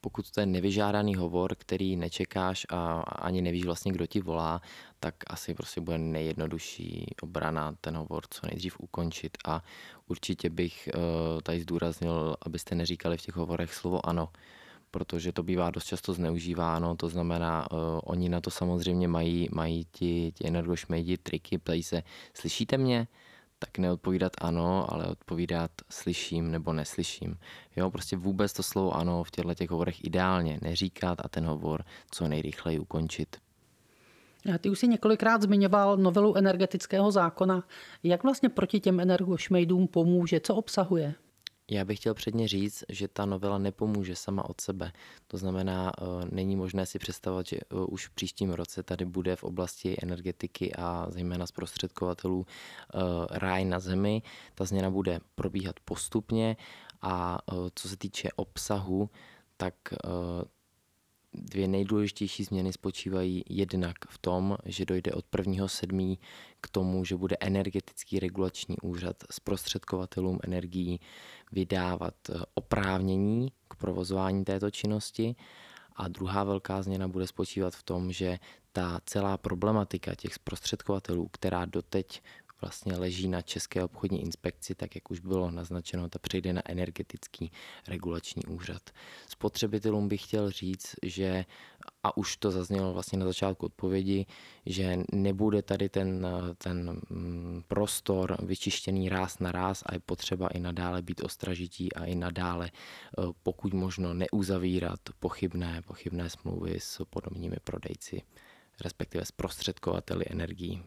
Pokud 0.00 0.30
to 0.30 0.40
je 0.40 0.46
nevyžádaný 0.46 1.14
hovor, 1.14 1.54
který 1.54 1.96
nečekáš 1.96 2.66
a 2.68 3.00
ani 3.00 3.42
nevíš 3.42 3.64
vlastně, 3.64 3.92
kdo 3.92 4.06
ti 4.06 4.20
volá, 4.20 4.60
tak 5.00 5.14
asi 5.26 5.54
prostě 5.54 5.80
bude 5.80 5.98
nejjednodušší 5.98 7.06
obrana 7.22 7.74
ten 7.80 7.96
hovor 7.96 8.24
co 8.30 8.46
nejdřív 8.46 8.80
ukončit 8.80 9.38
a 9.44 9.62
určitě 10.08 10.50
bych 10.50 10.88
eh, 10.88 10.98
tady 11.42 11.60
zdůraznil, 11.60 12.36
abyste 12.42 12.74
neříkali 12.74 13.16
v 13.16 13.22
těch 13.22 13.36
hovorech 13.36 13.74
slovo 13.74 14.06
ano, 14.06 14.28
protože 14.90 15.32
to 15.32 15.42
bývá 15.42 15.70
dost 15.70 15.84
často 15.84 16.12
zneužíváno, 16.12 16.96
to 16.96 17.08
znamená, 17.08 17.70
uh, 17.70 17.78
oni 18.04 18.28
na 18.28 18.40
to 18.40 18.50
samozřejmě 18.50 19.08
mají, 19.08 19.48
mají 19.52 19.86
ti, 19.92 20.32
ti 20.32 20.46
energošmejdi 20.46 21.18
triky, 21.18 21.58
ptají 21.58 21.82
se, 21.82 22.02
slyšíte 22.34 22.78
mě? 22.78 23.06
Tak 23.62 23.78
neodpovídat 23.78 24.32
ano, 24.40 24.92
ale 24.92 25.06
odpovídat 25.06 25.70
slyším 25.90 26.50
nebo 26.50 26.72
neslyším. 26.72 27.38
Jo, 27.76 27.90
prostě 27.90 28.16
vůbec 28.16 28.52
to 28.52 28.62
slovo 28.62 28.96
ano 28.96 29.24
v 29.24 29.30
těchto 29.30 29.54
těch 29.54 29.70
hovorech 29.70 30.04
ideálně 30.04 30.58
neříkat 30.62 31.18
a 31.24 31.28
ten 31.28 31.44
hovor 31.44 31.84
co 32.10 32.28
nejrychleji 32.28 32.78
ukončit. 32.78 33.36
Ty 34.58 34.70
už 34.70 34.78
si 34.78 34.88
několikrát 34.88 35.42
zmiňoval 35.42 35.96
novelu 35.96 36.36
energetického 36.36 37.10
zákona. 37.10 37.64
Jak 38.02 38.22
vlastně 38.22 38.48
proti 38.48 38.80
těm 38.80 39.00
energošmejdům 39.00 39.88
pomůže? 39.88 40.40
Co 40.40 40.54
obsahuje? 40.54 41.14
Já 41.70 41.84
bych 41.84 41.98
chtěl 41.98 42.14
předně 42.14 42.48
říct, 42.48 42.84
že 42.88 43.08
ta 43.08 43.26
novela 43.26 43.58
nepomůže 43.58 44.16
sama 44.16 44.48
od 44.48 44.60
sebe. 44.60 44.92
To 45.26 45.36
znamená, 45.36 45.92
eh, 45.98 46.04
není 46.30 46.56
možné 46.56 46.86
si 46.86 46.98
představovat, 46.98 47.46
že 47.46 47.56
eh, 47.56 47.74
už 47.88 48.06
v 48.06 48.10
příštím 48.10 48.50
roce 48.50 48.82
tady 48.82 49.04
bude 49.04 49.36
v 49.36 49.44
oblasti 49.44 49.96
energetiky 50.02 50.74
a 50.74 51.06
zejména 51.08 51.46
zprostředkovatelů 51.46 52.46
eh, 52.46 52.98
ráj 53.30 53.64
na 53.64 53.80
zemi. 53.80 54.22
Ta 54.54 54.64
změna 54.64 54.90
bude 54.90 55.20
probíhat 55.34 55.80
postupně 55.84 56.56
a 57.02 57.38
co 57.74 57.88
se 57.88 57.96
týče 57.96 58.28
obsahu, 58.36 59.10
tak 59.56 59.74
Dvě 61.34 61.68
nejdůležitější 61.68 62.44
změny 62.44 62.72
spočívají 62.72 63.42
jednak 63.48 63.96
v 64.08 64.18
tom, 64.18 64.56
že 64.64 64.84
dojde 64.84 65.12
od 65.12 65.24
1.7. 65.32 66.18
k 66.60 66.68
tomu, 66.68 67.04
že 67.04 67.16
bude 67.16 67.36
energetický 67.40 68.20
regulační 68.20 68.76
úřad 68.82 69.16
zprostředkovatelům 69.30 70.38
energií 70.44 71.00
vydávat 71.52 72.14
eh, 72.30 72.34
oprávnění 72.54 73.52
k 73.68 73.74
provozování 73.74 74.44
této 74.44 74.70
činnosti. 74.70 75.36
A 75.96 76.08
druhá 76.08 76.44
velká 76.44 76.82
změna 76.82 77.08
bude 77.08 77.26
spočívat 77.26 77.74
v 77.74 77.82
tom, 77.82 78.12
že 78.12 78.38
ta 78.72 79.00
celá 79.06 79.36
problematika 79.36 80.14
těch 80.14 80.34
zprostředkovatelů, 80.34 81.28
která 81.32 81.64
doteď 81.64 82.22
vlastně 82.60 82.96
leží 82.96 83.28
na 83.28 83.42
České 83.42 83.84
obchodní 83.84 84.22
inspekci, 84.22 84.74
tak 84.74 84.94
jak 84.94 85.10
už 85.10 85.20
bylo 85.20 85.50
naznačeno, 85.50 86.08
ta 86.08 86.18
přejde 86.18 86.52
na 86.52 86.62
energetický 86.70 87.52
regulační 87.88 88.42
úřad. 88.44 88.90
Spotřebitelům 89.28 90.08
bych 90.08 90.24
chtěl 90.24 90.50
říct, 90.50 90.94
že 91.02 91.44
a 92.02 92.16
už 92.16 92.36
to 92.36 92.50
zaznělo 92.50 92.92
vlastně 92.92 93.18
na 93.18 93.26
začátku 93.26 93.66
odpovědi, 93.66 94.26
že 94.66 94.98
nebude 95.12 95.62
tady 95.62 95.88
ten, 95.88 96.26
ten 96.58 97.00
mm, 97.10 97.62
prostor 97.68 98.36
vyčištěný 98.42 99.08
ráz 99.08 99.38
na 99.38 99.52
ráz 99.52 99.82
a 99.86 99.94
je 99.94 100.00
potřeba 100.00 100.48
i 100.48 100.60
nadále 100.60 101.02
být 101.02 101.24
ostražití 101.24 101.92
a 101.92 102.04
i 102.04 102.14
nadále 102.14 102.66
e, 102.66 102.70
pokud 103.42 103.74
možno 103.74 104.14
neuzavírat 104.14 105.00
pochybné, 105.20 105.82
pochybné 105.86 106.30
smlouvy 106.30 106.80
s 106.80 107.04
podobnými 107.10 107.56
prodejci, 107.64 108.22
respektive 108.80 109.24
zprostředkovateli 109.24 110.24
energií. 110.30 110.82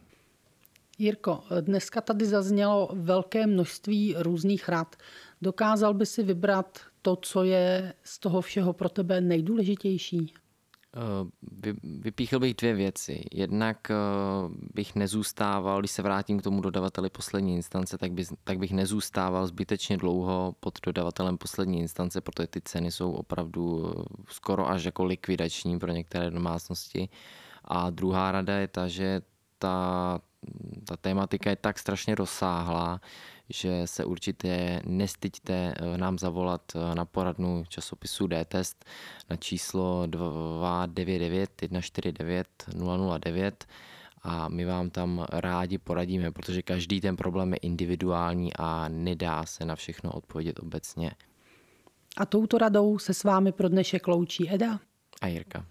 Jirko, 0.99 1.43
dneska 1.61 2.01
tady 2.01 2.25
zaznělo 2.25 2.89
velké 2.93 3.47
množství 3.47 4.15
různých 4.17 4.69
rad. 4.69 4.95
Dokázal 5.41 5.93
by 5.93 6.05
si 6.05 6.23
vybrat 6.23 6.79
to, 7.01 7.15
co 7.15 7.43
je 7.43 7.93
z 8.03 8.19
toho 8.19 8.41
všeho 8.41 8.73
pro 8.73 8.89
tebe 8.89 9.21
nejdůležitější? 9.21 10.33
Eh, 10.95 11.71
vypíchl 11.83 12.39
bych 12.39 12.53
dvě 12.53 12.73
věci. 12.73 13.23
Jednak 13.31 13.91
eh, 13.91 13.95
bych 14.73 14.95
nezůstával, 14.95 15.79
když 15.79 15.91
se 15.91 16.01
vrátím 16.01 16.39
k 16.39 16.43
tomu 16.43 16.61
dodavateli 16.61 17.09
poslední 17.09 17.55
instance, 17.55 17.97
tak, 17.97 18.11
by, 18.11 18.25
tak 18.43 18.57
bych 18.59 18.71
nezůstával 18.71 19.47
zbytečně 19.47 19.97
dlouho 19.97 20.55
pod 20.59 20.79
dodavatelem 20.85 21.37
poslední 21.37 21.79
instance, 21.79 22.21
protože 22.21 22.47
ty 22.47 22.61
ceny 22.61 22.91
jsou 22.91 23.11
opravdu 23.11 23.93
eh, 23.97 24.03
skoro 24.29 24.69
až 24.69 24.83
jako 24.83 25.03
likvidační 25.03 25.79
pro 25.79 25.91
některé 25.91 26.31
domácnosti. 26.31 27.09
A 27.63 27.89
druhá 27.89 28.31
rada 28.31 28.57
je 28.57 28.67
ta, 28.67 28.87
že 28.87 29.21
ta 29.57 30.19
ta 30.85 30.97
tématika 30.97 31.49
je 31.49 31.55
tak 31.55 31.79
strašně 31.79 32.15
rozsáhlá, 32.15 33.01
že 33.49 33.81
se 33.85 34.05
určitě 34.05 34.81
nestyďte 34.85 35.73
eh, 35.77 35.97
nám 35.97 36.19
zavolat 36.19 36.61
eh, 36.75 36.95
na 36.95 37.05
poradnu 37.05 37.63
časopisu 37.67 38.27
D-Test 38.27 38.85
na 39.29 39.35
číslo 39.35 40.03
299 40.05 41.49
149 41.81 42.47
009 43.19 43.65
a 44.23 44.49
my 44.49 44.65
vám 44.65 44.89
tam 44.89 45.25
rádi 45.31 45.77
poradíme, 45.77 46.31
protože 46.31 46.61
každý 46.61 47.01
ten 47.01 47.15
problém 47.15 47.53
je 47.53 47.57
individuální 47.57 48.53
a 48.59 48.89
nedá 48.89 49.45
se 49.45 49.65
na 49.65 49.75
všechno 49.75 50.11
odpovědět 50.11 50.59
obecně. 50.59 51.11
A 52.17 52.25
touto 52.25 52.57
radou 52.57 52.99
se 52.99 53.13
s 53.13 53.23
vámi 53.23 53.51
pro 53.51 53.69
dnešek 53.69 54.07
loučí 54.07 54.49
Eda 54.51 54.79
a 55.21 55.27
Jirka. 55.27 55.65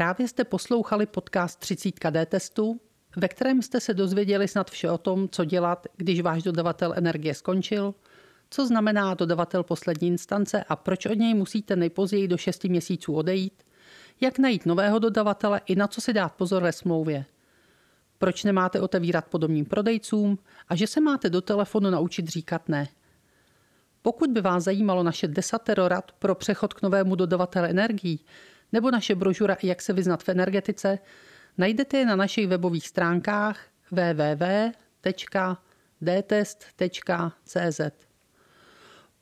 Právě 0.00 0.28
jste 0.28 0.44
poslouchali 0.44 1.06
podcast 1.06 1.58
30 1.58 1.94
D 2.10 2.26
testu, 2.26 2.80
ve 3.16 3.28
kterém 3.28 3.62
jste 3.62 3.80
se 3.80 3.94
dozvěděli 3.94 4.48
snad 4.48 4.70
vše 4.70 4.90
o 4.90 4.98
tom, 4.98 5.28
co 5.28 5.44
dělat, 5.44 5.86
když 5.96 6.20
váš 6.20 6.42
dodavatel 6.42 6.94
energie 6.96 7.34
skončil, 7.34 7.94
co 8.50 8.66
znamená 8.66 9.14
dodavatel 9.14 9.62
poslední 9.62 10.08
instance 10.08 10.64
a 10.68 10.76
proč 10.76 11.06
od 11.06 11.14
něj 11.14 11.34
musíte 11.34 11.76
nejpozději 11.76 12.28
do 12.28 12.36
6 12.36 12.64
měsíců 12.64 13.14
odejít, 13.14 13.62
jak 14.20 14.38
najít 14.38 14.66
nového 14.66 14.98
dodavatele 14.98 15.60
i 15.66 15.76
na 15.76 15.86
co 15.86 16.00
si 16.00 16.12
dát 16.12 16.32
pozor 16.32 16.62
ve 16.62 16.72
smlouvě. 16.72 17.24
Proč 18.18 18.44
nemáte 18.44 18.80
otevírat 18.80 19.26
podobným 19.26 19.64
prodejcům 19.64 20.38
a 20.68 20.76
že 20.76 20.86
se 20.86 21.00
máte 21.00 21.30
do 21.30 21.40
telefonu 21.40 21.90
naučit 21.90 22.28
říkat 22.28 22.68
ne. 22.68 22.88
Pokud 24.02 24.30
by 24.30 24.40
vás 24.40 24.64
zajímalo 24.64 25.02
naše 25.02 25.28
desatero 25.28 25.88
rad 25.88 26.12
pro 26.12 26.34
přechod 26.34 26.74
k 26.74 26.82
novému 26.82 27.14
dodavateli 27.14 27.70
energií 27.70 28.20
nebo 28.72 28.90
naše 28.90 29.14
brožura 29.14 29.56
Jak 29.62 29.82
se 29.82 29.92
vyznat 29.92 30.22
v 30.22 30.28
energetice, 30.28 30.98
najdete 31.58 31.98
je 31.98 32.06
na 32.06 32.16
našich 32.16 32.48
webových 32.48 32.88
stránkách 32.88 33.66
www.dtest.cz. 33.90 34.80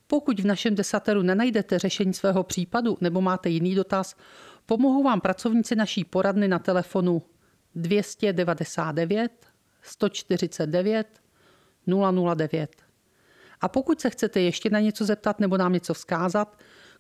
Pokud 0.06 0.40
v 0.40 0.46
našem 0.46 0.74
desateru 0.74 1.22
nenajdete 1.22 1.78
řešení 1.78 2.14
svého 2.14 2.42
případu 2.42 2.98
nebo 3.00 3.20
máte 3.20 3.48
jiný 3.48 3.74
dotaz, 3.74 4.16
pomohou 4.66 5.02
vám 5.02 5.20
pracovníci 5.20 5.76
naší 5.76 6.04
poradny 6.04 6.48
na 6.48 6.58
telefonu 6.58 7.22
299 7.74 9.46
149 9.82 11.20
009. 12.34 12.82
A 13.60 13.68
pokud 13.68 14.00
se 14.00 14.10
chcete 14.10 14.40
ještě 14.40 14.70
na 14.70 14.80
něco 14.80 15.04
zeptat 15.04 15.40
nebo 15.40 15.56
nám 15.56 15.72
něco 15.72 15.94
vzkázat, 15.94 16.58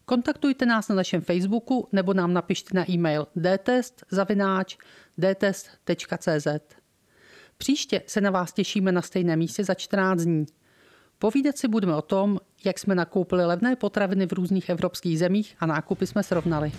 kontaktujte 0.08 0.66
nás 0.66 0.88
na 0.88 0.94
našem 0.94 1.20
Facebooku 1.20 1.88
nebo 1.92 2.14
nám 2.14 2.32
napište 2.32 2.70
na 2.74 2.90
e-mail 2.90 3.26
dtest.cz. 5.16 6.46
Příště 7.58 8.02
se 8.06 8.20
na 8.20 8.30
vás 8.30 8.52
těšíme 8.52 8.92
na 8.92 9.02
stejném 9.02 9.38
místě 9.38 9.64
za 9.64 9.74
14 9.74 10.20
dní. 10.20 10.46
Povídat 11.18 11.58
si 11.58 11.68
budeme 11.68 11.94
o 11.94 12.02
tom, 12.02 12.38
jak 12.64 12.78
jsme 12.78 12.94
nakoupili 12.94 13.44
levné 13.44 13.76
potraviny 13.76 14.26
v 14.26 14.32
různých 14.32 14.68
evropských 14.68 15.18
zemích 15.18 15.56
a 15.60 15.66
nákupy 15.66 16.06
jsme 16.06 16.22
srovnali. 16.22 16.72